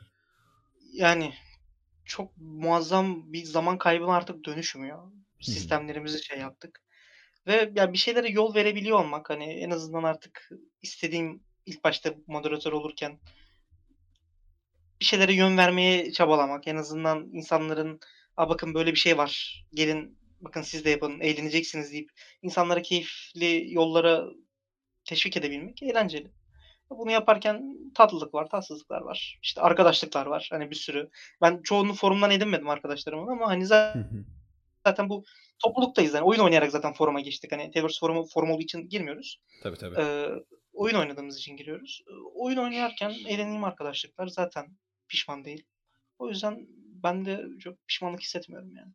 [0.94, 1.34] yani
[2.06, 5.12] çok muazzam bir zaman kaybına artık dönüşmüyor.
[5.42, 6.84] Sistemlerimizi şey yaptık.
[7.48, 10.50] Ve ya bir şeylere yol verebiliyor olmak hani en azından artık
[10.82, 13.20] istediğim ilk başta moderatör olurken
[15.00, 16.68] bir şeylere yön vermeye çabalamak.
[16.68, 18.00] En azından insanların
[18.38, 19.64] Aa, bakın böyle bir şey var.
[19.74, 22.12] Gelin bakın siz de yapın eğleneceksiniz deyip
[22.42, 24.26] insanlara keyifli yollara
[25.06, 26.32] teşvik edebilmek eğlenceli.
[26.90, 29.40] Bunu yaparken tatlılık var, tatsızlıklar var.
[29.44, 30.48] İşte arkadaşlıklar var.
[30.52, 31.10] Hani bir sürü.
[31.42, 34.06] Ben çoğunu forumdan edinmedim arkadaşlarımın ama hani hı.
[34.86, 35.24] zaten bu
[35.60, 36.14] topluluktayız.
[36.14, 37.52] Yani oyun oynayarak zaten foruma geçtik.
[37.52, 39.42] Hani Tevers forumu forum olduğu için girmiyoruz.
[39.64, 39.96] Tabii tabii.
[40.00, 40.30] Ee,
[40.74, 42.04] oyun oynadığımız için giriyoruz.
[42.36, 44.78] Oyun oynarken eğleneyim arkadaşlıklar zaten
[45.08, 45.66] pişman değil.
[46.20, 46.68] O yüzden
[47.04, 48.92] ben de çok pişmanlık hissetmiyorum yani.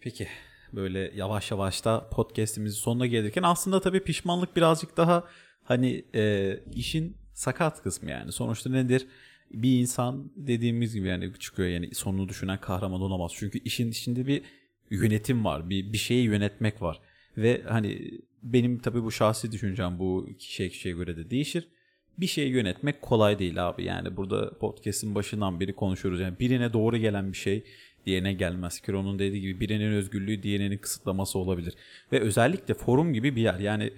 [0.00, 0.28] Peki
[0.72, 5.24] böyle yavaş yavaş da podcast'imizin sonuna gelirken aslında tabii pişmanlık birazcık daha
[5.64, 8.32] hani e, işin sakat kısmı yani.
[8.32, 9.06] Sonuçta nedir?
[9.50, 13.32] Bir insan dediğimiz gibi yani çıkıyor yani sonunu düşünen kahraman olamaz.
[13.34, 14.42] Çünkü işin içinde bir
[14.90, 15.70] yönetim var.
[15.70, 17.00] Bir, bir şeyi yönetmek var.
[17.36, 21.68] Ve hani benim tabii bu şahsi düşüncem bu kişiye kişiye göre de değişir.
[22.18, 23.84] Bir şeyi yönetmek kolay değil abi.
[23.84, 26.20] Yani burada podcast'in başından beri konuşuyoruz.
[26.20, 27.64] Yani birine doğru gelen bir şey
[28.06, 28.80] diğerine gelmez.
[28.80, 31.74] Kiron'un dediği gibi birinin özgürlüğü diğerinin kısıtlaması olabilir.
[32.12, 33.58] Ve özellikle forum gibi bir yer.
[33.58, 33.92] Yani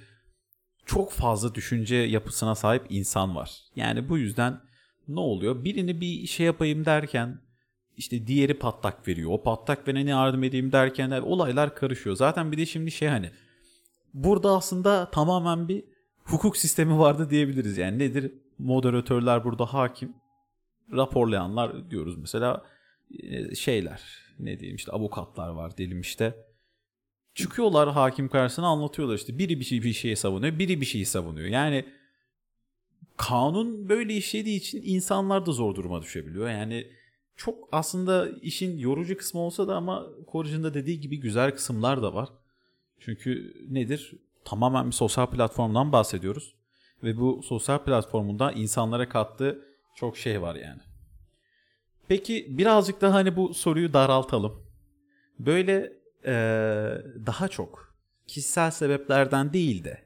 [0.87, 3.61] çok fazla düşünce yapısına sahip insan var.
[3.77, 4.61] Yani bu yüzden
[5.09, 5.65] ne oluyor?
[5.65, 7.41] Birini bir şey yapayım derken
[7.97, 9.31] işte diğeri patlak veriyor.
[9.33, 12.17] O patlak verene yardım edeyim derken olaylar karışıyor.
[12.17, 13.31] Zaten bir de şimdi şey hani
[14.15, 15.85] burada aslında tamamen bir
[16.25, 17.79] hukuk sistemi vardı diyebiliriz.
[17.79, 18.33] Yani nedir?
[18.59, 20.15] Moderatörler burada hakim.
[20.93, 22.65] Raporlayanlar diyoruz mesela
[23.55, 24.03] şeyler
[24.39, 26.35] ne diyeyim işte avukatlar var diyelim işte.
[27.35, 31.49] Çıkıyorlar hakim karşısına anlatıyorlar işte biri bir şey bir şeyi savunuyor, biri bir şeyi savunuyor.
[31.49, 31.85] Yani
[33.17, 36.51] kanun böyle işlediği için insanlar da zor duruma düşebiliyor.
[36.51, 36.87] Yani
[37.37, 42.15] çok aslında işin yorucu kısmı olsa da ama Koric'in de dediği gibi güzel kısımlar da
[42.15, 42.29] var.
[43.01, 44.13] Çünkü nedir?
[44.45, 46.55] Tamamen bir sosyal platformdan bahsediyoruz.
[47.03, 49.65] Ve bu sosyal platformunda insanlara kattığı
[49.97, 50.81] çok şey var yani.
[52.09, 54.63] Peki birazcık daha hani bu soruyu daraltalım.
[55.39, 55.93] Böyle
[56.27, 57.95] eee, daha çok
[58.27, 59.99] kişisel sebeplerden değil de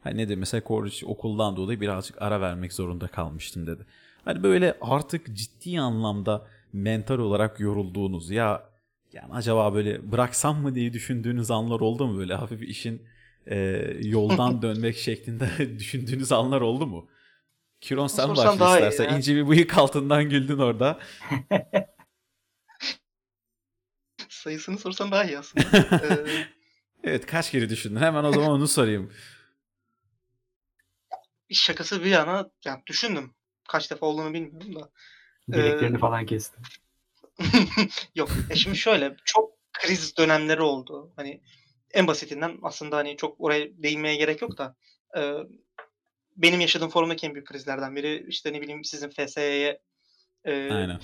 [0.00, 3.86] hani nedir mesela Koric okuldan dolayı birazcık ara vermek zorunda kalmıştım dedi.
[4.24, 8.62] Hani böyle artık ciddi anlamda mental olarak yorulduğunuz ya
[9.12, 13.02] yani acaba böyle bıraksam mı diye düşündüğünüz anlar oldu mu böyle hafif işin
[13.50, 17.06] eee, yoldan dönmek şeklinde düşündüğünüz anlar oldu mu?
[17.80, 19.16] Kiron sen başla istersen.
[19.16, 20.98] İnce bir bıyık altından güldün orada.
[24.28, 25.78] Sayısını sorsan daha iyi aslında.
[26.02, 26.46] Ee,
[27.04, 28.00] Evet kaç kere düşündün?
[28.00, 29.12] Hemen o zaman onu sorayım.
[31.50, 33.34] şakası bir yana yani düşündüm.
[33.68, 34.90] Kaç defa olduğunu bilmiyorum da.
[35.48, 36.62] Bileklerini Ee, falan kestim.
[38.14, 38.30] Yok.
[38.50, 41.12] E şimdi şöyle çok kriz dönemleri oldu.
[41.16, 41.42] Hani
[41.90, 44.76] en basitinden aslında hani çok oraya değinmeye gerek yok da
[45.18, 45.32] e,
[46.36, 49.80] benim yaşadığım forumdaki en büyük krizlerden biri işte ne bileyim sizin FS'ye
[50.44, 51.00] e, Aynen.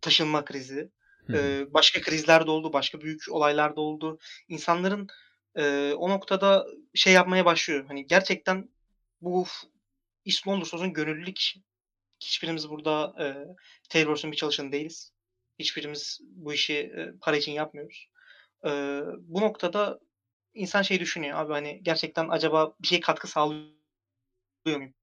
[0.00, 0.90] taşınma krizi.
[1.32, 4.18] Ee, başka krizler de oldu, başka büyük olaylar da oldu.
[4.48, 5.08] İnsanların
[5.56, 7.84] e, o noktada şey yapmaya başlıyor.
[7.88, 8.68] Hani gerçekten
[9.20, 9.46] bu
[10.24, 11.40] ne olursa olsun gönüllülük.
[12.20, 13.26] Hiçbirimiz burada e,
[13.88, 15.12] Taylor'sun bir çalışanı değiliz.
[15.58, 18.08] Hiçbirimiz bu işi e, para için yapmıyoruz.
[18.64, 18.70] E,
[19.18, 20.00] bu noktada
[20.54, 23.75] insan şey düşünüyor abi hani gerçekten acaba bir şey katkı sağlıyor
[24.74, 24.94] muyum?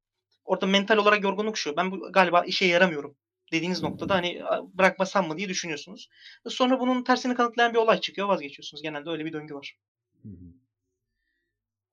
[0.46, 1.78] Orada mental olarak yorgunluk şu.
[1.78, 3.16] Ben bu, galiba işe yaramıyorum
[3.52, 6.10] dediğiniz noktada hani "A, bırakmasam mı diye düşünüyorsunuz.
[6.48, 8.82] Sonra bunun tersini kanıtlayan bir olay çıkıyor vazgeçiyorsunuz.
[8.84, 9.78] Genelde öyle bir döngü var.
[10.24, 10.54] Hı hı.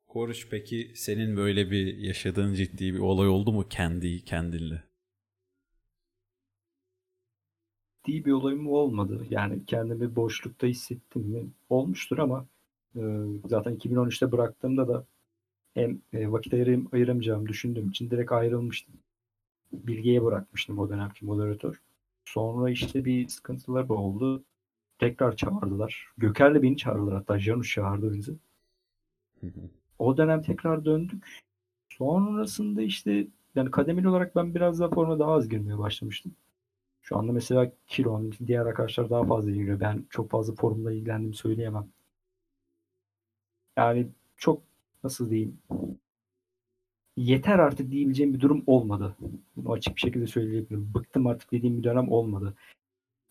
[0.07, 4.83] Koruş peki senin böyle bir yaşadığın ciddi bir olay oldu mu kendi kendinle?
[8.07, 9.27] Ciddi bir olayım olmadı.
[9.31, 11.51] Yani kendimi boşlukta hissettim mi?
[11.69, 12.47] Olmuştur ama
[12.97, 13.01] e,
[13.49, 15.07] zaten 2013'te bıraktığımda da
[15.75, 18.95] hem e, vakit ayırayım, ayıramayacağımı düşündüğüm için direkt ayrılmıştım.
[19.73, 21.83] Bilgiye bırakmıştım o dönemki moderatör.
[22.25, 24.45] Sonra işte bir sıkıntılar oldu.
[24.99, 26.09] Tekrar çağırdılar.
[26.19, 27.15] Göker'le beni çağırdılar.
[27.15, 28.33] Hatta Janusz çağırdı bizi.
[29.99, 31.43] O dönem tekrar döndük.
[31.89, 36.33] Sonrasında işte yani kademeli olarak ben biraz daha forma daha az girmeye başlamıştım.
[37.03, 39.81] Şu anda mesela Kiron, diğer arkadaşlar daha fazla ilgileniyor.
[39.81, 41.89] Ben çok fazla forumla ilgilendiğimi söyleyemem.
[43.77, 44.63] Yani çok
[45.05, 45.59] nasıl diyeyim
[47.17, 49.17] yeter artık diyebileceğim bir durum olmadı.
[49.57, 50.95] Bunu açık bir şekilde söyleyebilirim.
[50.95, 52.55] Bıktım artık dediğim bir dönem olmadı.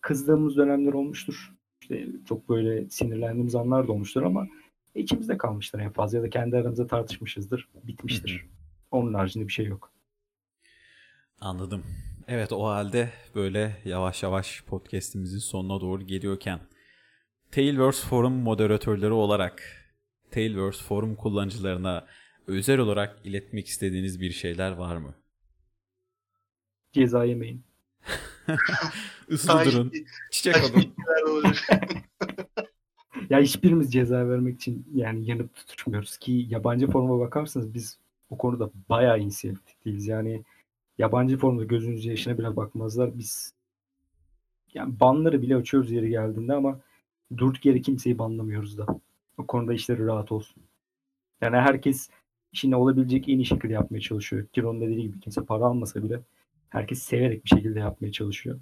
[0.01, 1.53] Kızdığımız dönemler olmuştur.
[1.81, 4.47] İşte çok böyle sinirlendiğimiz anlar da olmuştur ama
[4.95, 7.67] içimizde kalmıştır en fazla ya da kendi aramızda tartışmışızdır.
[7.83, 8.45] Bitmiştir.
[8.91, 9.91] Onun haricinde bir şey yok.
[11.41, 11.83] Anladım.
[12.27, 16.59] Evet o halde böyle yavaş yavaş podcast'imizin sonuna doğru geliyorken
[17.51, 19.78] Tailverse Forum moderatörleri olarak
[20.31, 22.07] Tailverse Forum kullanıcılarına
[22.47, 25.15] özel olarak iletmek istediğiniz bir şeyler var mı?
[26.93, 27.63] Ceza yemeyin.
[29.29, 29.91] Islı durun,
[30.31, 30.85] çiçek alın.
[33.29, 37.97] Ya hiçbirimiz ceza vermek için yani yanıp tutuşmuyoruz ki yabancı forma bakarsanız biz
[38.29, 40.07] o konuda bayağı inisiyatif değiliz.
[40.07, 40.43] Yani
[40.97, 43.17] yabancı formda gözünüz yaşına bile bakmazlar.
[43.17, 43.53] Biz
[44.73, 46.79] yani banları bile açıyoruz yeri geldiğinde ama
[47.37, 48.85] durduk yere kimseyi banlamıyoruz da.
[49.39, 50.63] O konuda işleri rahat olsun.
[51.41, 52.09] Yani herkes
[52.51, 54.47] işini olabilecek en iyi şekilde yapmaya çalışıyor.
[54.53, 56.19] Kiron dediği gibi kimse para almasa bile
[56.69, 58.59] herkes severek bir şekilde yapmaya çalışıyor.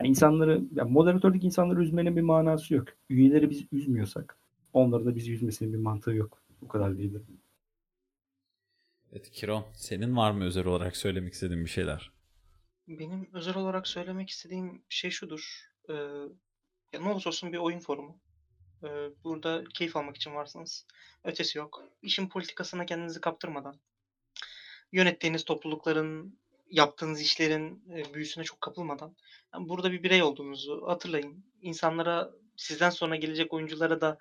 [0.00, 2.88] Yani insanları, yani moderatördeki insanları üzmenin bir manası yok.
[3.08, 4.36] Üyeleri biz üzmüyorsak
[4.72, 6.42] onları da bizi üzmesinin bir mantığı yok.
[6.62, 7.22] Bu kadar değildir.
[9.12, 12.10] Evet Kiron senin var mı özel olarak söylemek istediğin bir şeyler?
[12.88, 15.70] Benim özel olarak söylemek istediğim şey şudur.
[15.88, 15.92] Ee,
[16.92, 18.20] ya ne olursa olsun bir oyun forumu.
[19.24, 20.86] Burada keyif almak için varsınız.
[21.24, 21.84] Ötesi yok.
[22.02, 23.80] İşin politikasına kendinizi kaptırmadan,
[24.92, 26.38] yönettiğiniz toplulukların,
[26.70, 29.16] yaptığınız işlerin büyüsüne çok kapılmadan,
[29.54, 31.44] yani burada bir birey olduğunuzu hatırlayın.
[31.60, 34.18] İnsanlara, sizden sonra gelecek oyunculara da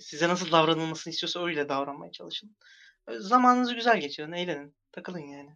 [0.00, 2.56] size nasıl davranılmasını istiyorsa öyle davranmaya çalışın.
[3.18, 5.50] Zamanınızı güzel geçirin, eğlenin, takılın yani.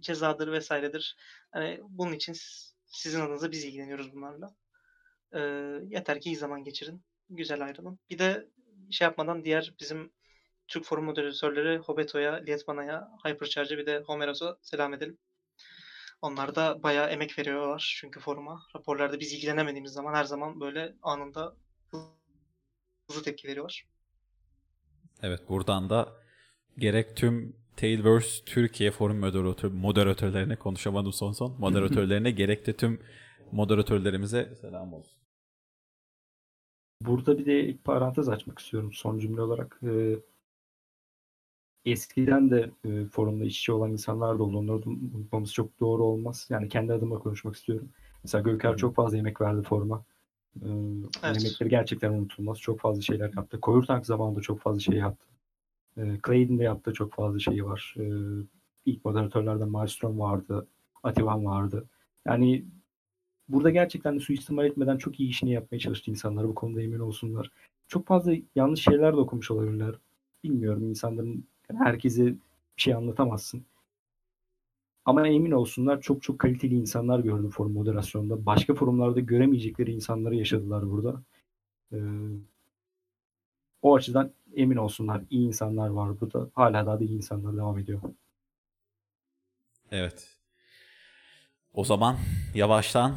[0.00, 1.16] Cezadır vesairedir.
[1.50, 2.36] Hani bunun için
[2.86, 4.54] sizin adınıza biz ilgileniyoruz bunlarla.
[5.86, 7.04] Yeter ki iyi zaman geçirin.
[7.30, 7.98] Güzel ayrılın.
[8.10, 8.48] Bir de
[8.90, 10.12] şey yapmadan diğer bizim
[10.68, 15.18] Türk forum moderatörleri Hobeto'ya, Lietmana'ya, Hypercharge'a bir de Homeros'a selam edelim.
[16.22, 18.62] Onlar da bayağı emek veriyorlar çünkü foruma.
[18.76, 21.56] Raporlarda biz ilgilenemediğimiz zaman her zaman böyle anında
[23.08, 23.86] hızlı tepki veriyorlar.
[25.22, 26.12] Evet buradan da
[26.78, 31.56] gerek tüm Tailverse Türkiye forum moderatör, moderatörlerine konuşamadım son son.
[31.58, 33.00] Moderatörlerine gerek de tüm
[33.52, 35.23] moderatörlerimize selam olsun.
[37.00, 39.80] Burada bir de ilk parantez açmak istiyorum son cümle olarak.
[39.82, 40.16] Ee,
[41.84, 44.58] eskiden de e, forumda işçi olan insanlar da oldu.
[44.58, 46.46] Onları da unutmamız çok doğru olmaz.
[46.50, 47.88] Yani kendi adıma konuşmak istiyorum.
[48.22, 48.76] Mesela Göker Hı.
[48.76, 50.04] çok fazla emek verdi foruma.
[50.62, 50.68] Ee,
[51.22, 51.36] Evet.
[51.44, 52.58] Emekleri gerçekten unutulmaz.
[52.60, 53.60] Çok fazla şeyler yaptı.
[53.60, 55.26] Koyurtank zamanında çok fazla şey yaptı.
[55.98, 57.94] Ee, Clay'in de yaptığı çok fazla şeyi var.
[57.98, 58.04] Ee,
[58.86, 60.66] ilk moderatörlerden Maelstrom vardı.
[61.02, 61.88] Ativan vardı.
[62.26, 62.64] Yani
[63.48, 66.48] burada gerçekten de suistimal etmeden çok iyi işini yapmaya çalıştı insanlar.
[66.48, 67.50] Bu konuda emin olsunlar.
[67.88, 69.94] Çok fazla yanlış şeyler de okumuş olabilirler.
[70.44, 71.46] Bilmiyorum insanların
[71.78, 72.36] herkese bir
[72.76, 73.64] şey anlatamazsın.
[75.04, 78.46] Ama emin olsunlar çok çok kaliteli insanlar gördüm forum moderasyonda.
[78.46, 81.22] Başka forumlarda göremeyecekleri insanları yaşadılar burada.
[81.92, 81.98] Ee,
[83.82, 85.22] o açıdan emin olsunlar.
[85.30, 86.50] iyi insanlar var burada.
[86.54, 88.00] Hala daha da iyi insanlar devam ediyor.
[89.90, 90.33] Evet.
[91.74, 92.16] O zaman
[92.54, 93.16] yavaştan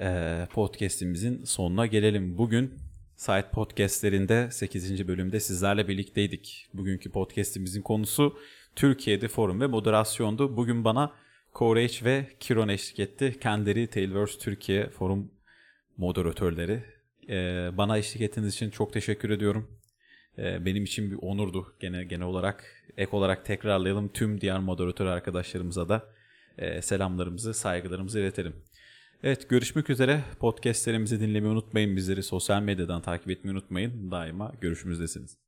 [0.00, 2.38] eee podcast'imizin sonuna gelelim.
[2.38, 2.74] Bugün
[3.16, 5.08] Site Podcast'lerinde 8.
[5.08, 6.66] bölümde sizlerle birlikteydik.
[6.74, 8.38] Bugünkü podcast'imizin konusu
[8.76, 10.56] Türkiye'de forum ve moderasyondu.
[10.56, 11.12] Bugün bana
[11.54, 13.36] Courage ve Kiron eşlik etti.
[13.40, 15.30] Kendileri Tailverse Türkiye forum
[15.96, 16.84] moderatörleri.
[17.28, 19.78] Ee, bana eşlik ettiğiniz için çok teşekkür ediyorum.
[20.38, 22.64] Ee, benim için bir onurdu gene genel olarak.
[22.96, 26.17] Ek olarak tekrarlayalım tüm diğer moderatör arkadaşlarımıza da e,
[26.82, 28.54] selamlarımızı, saygılarımızı iletelim.
[29.22, 30.24] Evet görüşmek üzere.
[30.40, 31.96] Podcastlerimizi dinlemeyi unutmayın.
[31.96, 34.10] Bizleri sosyal medyadan takip etmeyi unutmayın.
[34.10, 35.47] Daima görüşümüzdesiniz.